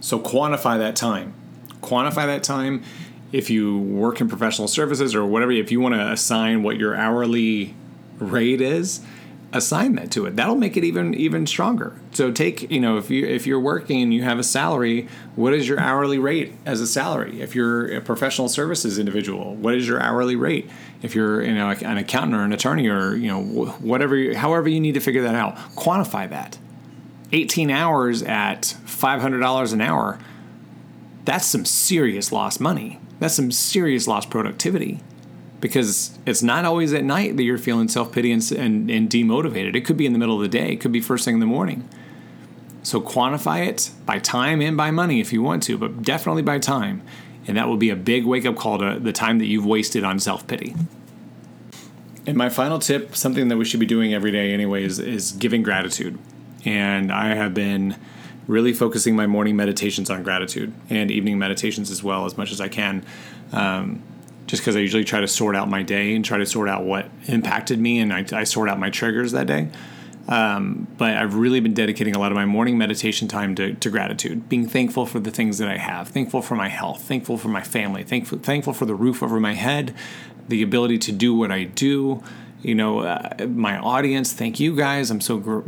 So 0.02 0.20
quantify 0.20 0.78
that 0.78 0.98
time. 0.98 1.34
Quantify 1.82 2.26
that 2.26 2.44
time. 2.44 2.84
If 3.32 3.50
you 3.50 3.80
work 3.80 4.20
in 4.20 4.28
professional 4.28 4.68
services 4.68 5.16
or 5.16 5.26
whatever, 5.26 5.54
if 5.54 5.72
you 5.72 5.80
want 5.80 5.96
to 5.96 6.12
assign 6.12 6.64
what 6.64 6.78
your 6.78 6.96
hourly 6.96 7.74
rate 8.20 8.60
is, 8.60 9.00
assign 9.54 9.96
that 9.96 10.12
to 10.12 10.26
it. 10.26 10.36
That'll 10.36 10.56
make 10.56 10.78
it 10.78 10.84
even 10.84 11.14
even 11.14 11.46
stronger. 11.46 11.96
So 12.14 12.32
take, 12.32 12.70
you 12.72 12.80
know, 12.80 12.98
if 12.98 13.10
you 13.10 13.26
if 13.26 13.46
you're 13.46 13.60
working 13.60 14.02
and 14.02 14.14
you 14.14 14.24
have 14.24 14.40
a 14.40 14.44
salary, 14.44 15.08
what 15.36 15.54
is 15.54 15.68
your 15.68 15.80
hourly 15.80 16.20
rate 16.20 16.54
as 16.66 16.82
a 16.82 16.88
salary? 16.88 17.42
If 17.42 17.56
you're 17.56 17.98
a 17.98 18.02
professional 18.02 18.50
services 18.50 18.98
individual, 18.98 19.56
what 19.56 19.76
is 19.76 19.88
your 19.88 20.02
hourly 20.02 20.36
rate? 20.36 20.70
If 21.02 21.16
you're, 21.16 21.44
you 21.44 21.54
know, 21.54 21.70
an 21.70 21.98
accountant 21.98 22.36
or 22.36 22.44
an 22.44 22.54
attorney 22.54 22.88
or, 22.88 23.16
you 23.16 23.28
know, 23.28 23.42
whatever 23.42 24.34
however 24.34 24.70
you 24.70 24.80
need 24.80 24.94
to 24.94 25.02
figure 25.02 25.24
that 25.24 25.36
out, 25.36 25.56
quantify 25.76 26.30
that. 26.30 26.58
18 27.34 27.72
hours 27.72 28.24
at 28.24 28.76
$500 28.86 29.74
an 29.74 29.82
hour, 29.82 30.20
that's 31.24 31.46
some 31.46 31.64
serious 31.64 32.32
lost 32.32 32.60
money. 32.60 33.00
That's 33.20 33.36
some 33.36 33.52
serious 33.52 34.06
lost 34.06 34.30
productivity 34.30 35.00
because 35.62 36.18
it's 36.26 36.44
not 36.44 36.66
always 36.66 36.92
at 36.94 37.04
night 37.04 37.38
that 37.38 37.44
you're 37.44 37.58
feeling 37.58 37.88
self 37.88 38.12
pity 38.12 38.32
and, 38.32 38.52
and, 38.52 38.90
and, 38.90 39.10
demotivated. 39.10 39.76
It 39.76 39.82
could 39.82 39.96
be 39.96 40.06
in 40.06 40.14
the 40.14 40.20
middle 40.20 40.36
of 40.36 40.42
the 40.42 40.50
day, 40.50 40.74
it 40.74 40.82
could 40.82 40.92
be 40.92 41.00
first 41.00 41.24
thing 41.24 41.36
in 41.36 41.40
the 41.40 41.46
morning. 41.46 41.88
So 42.84 43.00
quantify 43.00 43.68
it 43.68 43.92
by 44.06 44.18
time 44.18 44.60
and 44.60 44.76
by 44.76 44.90
money 44.90 45.22
if 45.22 45.32
you 45.32 45.42
want 45.44 45.64
to, 45.64 45.78
but 45.78 46.02
definitely 46.02 46.42
by 46.42 46.58
time. 46.58 47.04
And 47.48 47.56
that 47.56 47.68
will 47.68 47.78
be 47.78 47.92
a 47.92 47.96
big 47.96 48.26
wake 48.26 48.46
up 48.46 48.56
call 48.56 48.80
to 48.80 49.00
the 49.00 49.14
time 49.14 49.38
that 49.40 49.46
you've 49.46 49.66
wasted 49.66 50.04
on 50.04 50.20
self 50.20 50.46
pity. 50.48 50.76
And 52.26 52.38
my 52.38 52.50
final 52.50 52.80
tip, 52.80 53.16
something 53.16 53.48
that 53.48 53.58
we 53.58 53.66
should 53.66 53.80
be 53.80 53.86
doing 53.86 54.14
every 54.14 54.32
day, 54.32 54.54
anyways, 54.54 55.00
is 55.00 55.32
giving 55.32 55.64
gratitude. 55.64 56.20
And 56.66 57.12
I 57.12 57.34
have 57.34 57.54
been 57.54 57.96
really 58.48 58.74
focusing 58.74 59.16
my 59.16 59.28
morning 59.28 59.56
meditations 59.56 60.10
on 60.10 60.24
gratitude 60.24 60.74
and 60.90 61.10
evening 61.10 61.40
meditations 61.40 61.90
as 61.90 62.04
well, 62.04 62.26
as 62.26 62.38
much 62.38 62.52
as 62.52 62.62
I 62.62 62.68
can. 62.68 63.04
Um, 63.52 64.04
just 64.52 64.62
because 64.62 64.76
I 64.76 64.80
usually 64.80 65.06
try 65.06 65.22
to 65.22 65.30
sort 65.30 65.56
out 65.56 65.70
my 65.70 65.82
day 65.82 66.14
and 66.14 66.26
try 66.26 66.38
to 66.38 66.46
sort 66.46 66.68
out 66.68 66.84
what 66.84 67.10
impacted 67.28 67.80
me, 67.80 68.00
and 68.00 68.12
I, 68.12 68.26
I 68.34 68.44
sort 68.44 68.68
out 68.68 68.78
my 68.78 68.90
triggers 68.90 69.32
that 69.32 69.48
day. 69.48 69.70
Um, 70.28 70.88
but 70.98 71.16
I've 71.16 71.36
really 71.36 71.62
been 71.62 71.74
dedicating 71.74 72.18
a 72.18 72.20
lot 72.20 72.34
of 72.34 72.36
my 72.36 72.46
morning 72.46 72.78
meditation 72.78 73.30
time 73.30 73.56
to, 73.56 73.74
to, 73.76 73.90
gratitude, 73.90 74.50
being 74.50 74.68
thankful 74.68 75.06
for 75.06 75.22
the 75.22 75.32
things 75.32 75.58
that 75.60 75.70
I 75.70 75.78
have, 75.78 76.10
thankful 76.10 76.42
for 76.42 76.56
my 76.56 76.68
health, 76.68 77.02
thankful 77.04 77.38
for 77.38 77.48
my 77.48 77.64
family, 77.64 78.04
thankful, 78.04 78.40
thankful 78.40 78.74
for 78.74 78.86
the 78.86 78.94
roof 78.94 79.24
over 79.24 79.40
my 79.40 79.54
head, 79.54 79.96
the 80.50 80.62
ability 80.62 80.98
to 80.98 81.14
do 81.14 81.34
what 81.34 81.50
I 81.50 81.64
do. 81.64 82.22
You 82.62 82.76
know, 82.76 83.00
uh, 83.00 83.48
my 83.48 83.78
audience. 83.78 84.34
Thank 84.34 84.60
you 84.60 84.76
guys. 84.76 85.12
I'm 85.12 85.22
so 85.22 85.38
gr- 85.38 85.62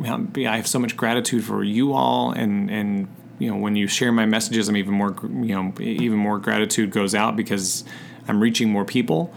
I 0.45 0.57
have 0.57 0.67
so 0.67 0.77
much 0.77 0.97
gratitude 0.97 1.45
for 1.45 1.63
you 1.63 1.93
all, 1.93 2.31
and 2.31 2.69
and 2.69 3.07
you 3.39 3.49
know 3.49 3.55
when 3.55 3.77
you 3.77 3.87
share 3.87 4.11
my 4.11 4.25
messages, 4.25 4.67
I'm 4.67 4.75
even 4.75 4.93
more 4.93 5.15
you 5.23 5.55
know 5.55 5.73
even 5.79 6.17
more 6.17 6.37
gratitude 6.37 6.91
goes 6.91 7.15
out 7.15 7.37
because 7.37 7.85
I'm 8.27 8.42
reaching 8.42 8.70
more 8.70 8.86
people. 8.86 9.34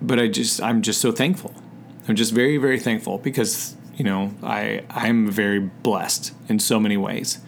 But 0.00 0.18
I 0.18 0.28
just 0.28 0.62
I'm 0.62 0.82
just 0.82 1.00
so 1.00 1.12
thankful. 1.12 1.54
I'm 2.06 2.16
just 2.16 2.32
very 2.32 2.56
very 2.56 2.78
thankful 2.78 3.18
because 3.18 3.76
you 3.96 4.04
know 4.04 4.34
I 4.42 4.84
I'm 4.90 5.30
very 5.30 5.58
blessed 5.58 6.32
in 6.48 6.58
so 6.58 6.78
many 6.78 6.96
ways, 6.96 7.40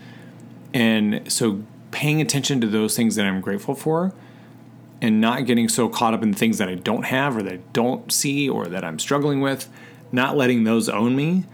and 0.74 1.30
so 1.30 1.62
paying 1.90 2.20
attention 2.20 2.60
to 2.60 2.66
those 2.66 2.96
things 2.96 3.16
that 3.16 3.26
I'm 3.26 3.40
grateful 3.40 3.74
for, 3.74 4.12
and 5.00 5.20
not 5.20 5.46
getting 5.46 5.68
so 5.68 5.88
caught 5.88 6.12
up 6.12 6.22
in 6.22 6.34
things 6.34 6.58
that 6.58 6.68
I 6.68 6.74
don't 6.74 7.04
have 7.04 7.36
or 7.36 7.42
that 7.42 7.52
I 7.52 7.60
don't 7.72 8.10
see 8.12 8.48
or 8.48 8.66
that 8.66 8.84
I'm 8.84 8.98
struggling 8.98 9.40
with, 9.40 9.68
not 10.12 10.36
letting 10.36 10.64
those 10.64 10.88
own 10.88 11.14
me 11.16 11.44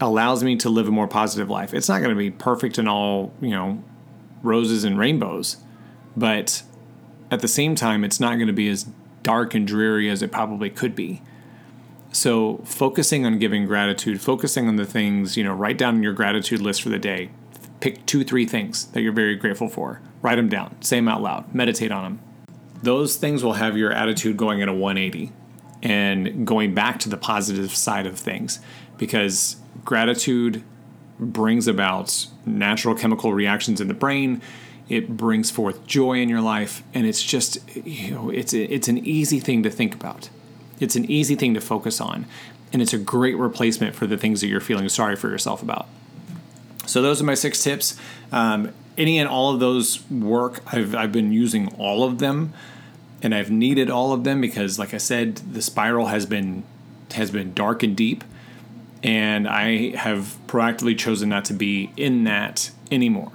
allows 0.00 0.42
me 0.42 0.56
to 0.56 0.68
live 0.68 0.88
a 0.88 0.90
more 0.90 1.06
positive 1.06 1.48
life. 1.48 1.72
It's 1.72 1.88
not 1.88 1.98
going 1.98 2.10
to 2.10 2.16
be 2.16 2.30
perfect 2.30 2.78
and 2.78 2.88
all, 2.88 3.32
you 3.40 3.50
know, 3.50 3.82
roses 4.42 4.84
and 4.84 4.98
rainbows, 4.98 5.56
but 6.16 6.62
at 7.32 7.40
the 7.40 7.48
same 7.48 7.74
time, 7.74 8.04
it's 8.04 8.20
not 8.20 8.34
going 8.34 8.46
to 8.46 8.52
be 8.52 8.68
as 8.68 8.86
dark 9.22 9.54
and 9.54 9.66
dreary 9.66 10.10
as 10.10 10.22
it 10.22 10.30
probably 10.30 10.68
could 10.68 10.94
be. 10.94 11.22
So, 12.12 12.58
focusing 12.64 13.24
on 13.24 13.38
giving 13.38 13.64
gratitude, 13.64 14.20
focusing 14.20 14.68
on 14.68 14.76
the 14.76 14.84
things, 14.84 15.34
you 15.36 15.42
know, 15.42 15.54
write 15.54 15.78
down 15.78 16.02
your 16.02 16.12
gratitude 16.12 16.60
list 16.60 16.82
for 16.82 16.90
the 16.90 16.98
day. 16.98 17.30
Pick 17.80 18.04
two, 18.04 18.22
three 18.22 18.44
things 18.44 18.84
that 18.88 19.00
you're 19.00 19.14
very 19.14 19.34
grateful 19.34 19.68
for. 19.68 20.02
Write 20.20 20.36
them 20.36 20.50
down, 20.50 20.80
say 20.82 20.96
them 20.96 21.08
out 21.08 21.22
loud, 21.22 21.54
meditate 21.54 21.90
on 21.90 22.04
them. 22.04 22.20
Those 22.82 23.16
things 23.16 23.42
will 23.42 23.54
have 23.54 23.78
your 23.78 23.92
attitude 23.92 24.36
going 24.36 24.60
at 24.60 24.68
a 24.68 24.74
180 24.74 25.32
and 25.82 26.46
going 26.46 26.74
back 26.74 26.98
to 27.00 27.08
the 27.08 27.16
positive 27.16 27.74
side 27.74 28.06
of 28.06 28.18
things 28.18 28.60
because 28.98 29.56
gratitude 29.84 30.62
brings 31.18 31.66
about 31.66 32.26
natural 32.44 32.94
chemical 32.94 33.32
reactions 33.32 33.80
in 33.80 33.88
the 33.88 33.94
brain 33.94 34.42
it 34.92 35.16
brings 35.16 35.50
forth 35.50 35.86
joy 35.86 36.20
in 36.20 36.28
your 36.28 36.42
life 36.42 36.82
and 36.92 37.06
it's 37.06 37.22
just 37.22 37.58
you 37.74 38.10
know 38.10 38.28
it's 38.28 38.52
it's 38.52 38.88
an 38.88 38.98
easy 38.98 39.40
thing 39.40 39.62
to 39.62 39.70
think 39.70 39.94
about. 39.94 40.28
It's 40.80 40.96
an 40.96 41.10
easy 41.10 41.34
thing 41.34 41.54
to 41.54 41.60
focus 41.60 42.00
on 42.00 42.26
and 42.72 42.82
it's 42.82 42.92
a 42.92 42.98
great 42.98 43.36
replacement 43.36 43.94
for 43.94 44.06
the 44.06 44.18
things 44.18 44.40
that 44.42 44.48
you're 44.48 44.60
feeling 44.60 44.88
sorry 44.88 45.16
for 45.16 45.30
yourself 45.30 45.62
about. 45.62 45.86
So 46.86 47.00
those 47.00 47.22
are 47.22 47.24
my 47.24 47.34
six 47.34 47.62
tips. 47.62 47.98
Um, 48.30 48.72
any 48.98 49.18
and 49.18 49.28
all 49.28 49.54
of 49.54 49.60
those 49.60 50.08
work 50.10 50.60
I've, 50.72 50.94
I've 50.94 51.12
been 51.12 51.32
using 51.32 51.68
all 51.76 52.04
of 52.04 52.18
them 52.18 52.52
and 53.22 53.34
i've 53.34 53.50
needed 53.50 53.88
all 53.88 54.12
of 54.12 54.24
them 54.24 54.40
because 54.40 54.78
like 54.78 54.92
i 54.92 54.98
said 54.98 55.36
the 55.36 55.62
spiral 55.62 56.08
has 56.08 56.26
been 56.26 56.64
has 57.12 57.30
been 57.30 57.54
dark 57.54 57.82
and 57.82 57.96
deep 57.96 58.22
and 59.02 59.48
i 59.48 59.96
have 59.96 60.36
proactively 60.46 60.98
chosen 60.98 61.30
not 61.30 61.46
to 61.46 61.54
be 61.54 61.90
in 61.96 62.24
that 62.24 62.70
anymore 62.90 63.32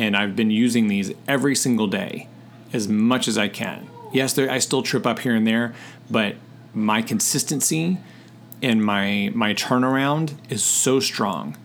and 0.00 0.16
I've 0.16 0.34
been 0.34 0.50
using 0.50 0.88
these 0.88 1.12
every 1.28 1.54
single 1.54 1.86
day 1.86 2.26
as 2.72 2.88
much 2.88 3.28
as 3.28 3.36
I 3.36 3.48
can. 3.48 3.86
Yes, 4.12 4.38
I 4.38 4.58
still 4.58 4.82
trip 4.82 5.06
up 5.06 5.18
here 5.18 5.34
and 5.34 5.46
there, 5.46 5.74
but 6.10 6.36
my 6.72 7.02
consistency 7.02 7.98
and 8.62 8.82
my 8.82 9.30
my 9.34 9.52
turnaround 9.52 10.34
is 10.48 10.64
so 10.64 11.00
strong. 11.00 11.56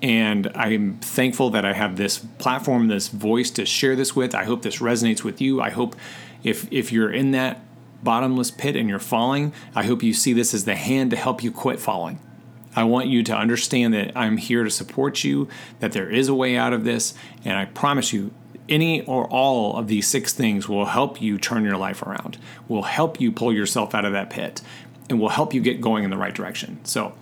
And 0.00 0.50
I'm 0.54 0.98
thankful 0.98 1.50
that 1.50 1.64
I 1.64 1.74
have 1.74 1.96
this 1.96 2.18
platform, 2.18 2.88
this 2.88 3.08
voice 3.08 3.50
to 3.52 3.66
share 3.66 3.96
this 3.96 4.16
with. 4.16 4.34
I 4.34 4.44
hope 4.44 4.62
this 4.62 4.78
resonates 4.78 5.22
with 5.22 5.40
you. 5.40 5.60
I 5.60 5.70
hope 5.70 5.94
if 6.42 6.66
if 6.72 6.90
you're 6.90 7.12
in 7.12 7.32
that 7.32 7.60
bottomless 8.02 8.50
pit 8.50 8.76
and 8.76 8.88
you're 8.88 8.98
falling, 8.98 9.52
I 9.74 9.84
hope 9.84 10.02
you 10.02 10.14
see 10.14 10.32
this 10.32 10.54
as 10.54 10.64
the 10.64 10.74
hand 10.74 11.10
to 11.10 11.16
help 11.16 11.42
you 11.42 11.52
quit 11.52 11.80
falling. 11.80 12.18
I 12.76 12.84
want 12.84 13.06
you 13.08 13.22
to 13.24 13.36
understand 13.36 13.94
that 13.94 14.12
I'm 14.16 14.36
here 14.36 14.64
to 14.64 14.70
support 14.70 15.24
you, 15.24 15.48
that 15.80 15.92
there 15.92 16.10
is 16.10 16.28
a 16.28 16.34
way 16.34 16.56
out 16.56 16.72
of 16.72 16.84
this, 16.84 17.14
and 17.44 17.56
I 17.56 17.66
promise 17.66 18.12
you, 18.12 18.32
any 18.68 19.04
or 19.04 19.26
all 19.28 19.76
of 19.76 19.88
these 19.88 20.08
six 20.08 20.32
things 20.32 20.68
will 20.68 20.86
help 20.86 21.20
you 21.20 21.38
turn 21.38 21.64
your 21.64 21.76
life 21.76 22.02
around, 22.02 22.38
will 22.66 22.82
help 22.82 23.20
you 23.20 23.30
pull 23.30 23.52
yourself 23.52 23.94
out 23.94 24.04
of 24.04 24.12
that 24.12 24.30
pit, 24.30 24.62
and 25.08 25.20
will 25.20 25.28
help 25.28 25.52
you 25.52 25.60
get 25.60 25.80
going 25.80 26.04
in 26.04 26.10
the 26.10 26.16
right 26.16 26.34
direction. 26.34 26.82
So, 26.84 27.14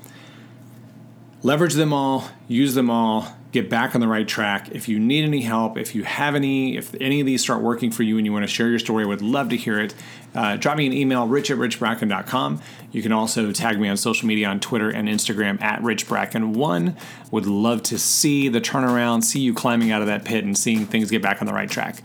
leverage 1.43 1.75
them 1.75 1.93
all, 1.93 2.29
use 2.47 2.75
them 2.75 2.91
all, 2.91 3.37
get 3.53 3.69
back 3.69 3.95
on 3.95 4.01
the 4.01 4.09
right 4.09 4.27
track. 4.27 4.71
If 4.73 4.89
you 4.89 4.99
need 4.99 5.25
any 5.25 5.43
help, 5.43 5.77
if 5.77 5.95
you 5.95 6.05
have 6.05 6.35
any, 6.35 6.77
if 6.77 6.95
any 7.01 7.21
of 7.21 7.27
these 7.27 7.43
start 7.43 7.61
working 7.61 7.91
for 7.91 8.03
you 8.03 8.17
and 8.17 8.27
you 8.27 8.33
want 8.33 8.45
to 8.45 8.49
share 8.49 8.69
your 8.69 8.79
story, 8.79 9.05
I 9.05 9.07
would 9.07 9.21
love 9.21 9.51
to 9.51 9.57
hear 9.57 9.79
it. 9.79 9.95
Uh, 10.35 10.57
drop 10.57 10.79
me 10.79 10.87
an 10.87 10.95
email, 10.95 11.29
rich 11.29 11.51
at 11.51 11.59
richbracken.com. 11.59 12.63
You 12.91 13.03
can 13.03 13.13
also 13.13 13.53
tag 13.53 13.79
me 13.79 13.89
on 13.89 13.99
social 13.99 14.27
media 14.27 14.49
on 14.49 14.59
Twitter 14.59 14.89
and 14.89 15.07
Instagram 15.07 15.61
at 15.61 15.83
richbracken1. 15.83 16.97
Would 17.31 17.47
love 17.47 17.83
to 17.85 17.99
see 17.99 18.49
the 18.49 18.61
turnaround, 18.61 19.23
see 19.23 19.41
you 19.41 19.53
climbing 19.53 19.93
out 19.93 20.01
of 20.01 20.07
that 20.07 20.25
pit 20.25 20.45
and 20.45 20.57
seeing 20.57 20.87
things 20.87 21.11
get 21.11 21.21
back 21.21 21.43
on 21.43 21.47
the 21.47 21.53
right 21.53 21.71
track. 21.71 22.03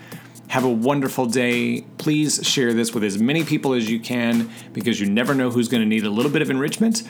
Have 0.50 0.66
a 0.66 0.70
wonderful 0.70 1.26
day. 1.26 1.82
Please 1.98 2.46
share 2.46 2.74
this 2.74 2.94
with 2.94 3.04
as 3.04 3.18
many 3.18 3.44
people 3.44 3.74
as 3.74 3.90
you 3.90 4.00
can 4.00 4.50
because 4.74 5.00
you 5.00 5.10
never 5.10 5.34
know 5.34 5.50
who's 5.50 5.68
going 5.68 5.82
to 5.82 5.88
need 5.88 6.06
a 6.06 6.10
little 6.10 6.32
bit 6.32 6.42
of 6.42 6.50
enrichment 6.50 7.04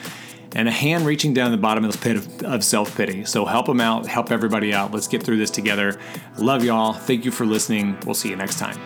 and 0.56 0.68
a 0.68 0.72
hand 0.72 1.06
reaching 1.06 1.34
down 1.34 1.52
the 1.52 1.58
bottom 1.58 1.84
of 1.86 1.92
the 1.92 1.98
pit 1.98 2.16
of, 2.16 2.44
of 2.44 2.64
self 2.64 2.96
pity. 2.96 3.26
So 3.26 3.46
help 3.46 3.66
them 3.66 3.82
out, 3.82 4.08
help 4.08 4.32
everybody 4.32 4.74
out. 4.74 4.92
Let's 4.92 5.08
get 5.08 5.24
through 5.24 5.38
this 5.38 5.52
together. 5.52 6.00
Love 6.38 6.64
y'all. 6.64 6.94
Thank 6.94 7.26
you 7.26 7.32
for 7.32 7.46
listening. 7.46 7.98
We'll 8.06 8.16
see 8.16 8.30
you 8.30 8.36
next 8.36 8.60
time. 8.60 8.78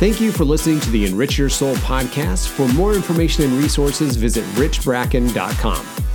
Thank 0.00 0.18
you 0.18 0.32
for 0.32 0.46
listening 0.46 0.80
to 0.80 0.90
the 0.90 1.04
Enrich 1.04 1.36
Your 1.36 1.50
Soul 1.50 1.74
podcast. 1.76 2.48
For 2.48 2.66
more 2.68 2.94
information 2.94 3.44
and 3.44 3.52
resources, 3.52 4.16
visit 4.16 4.44
richbracken.com. 4.54 6.09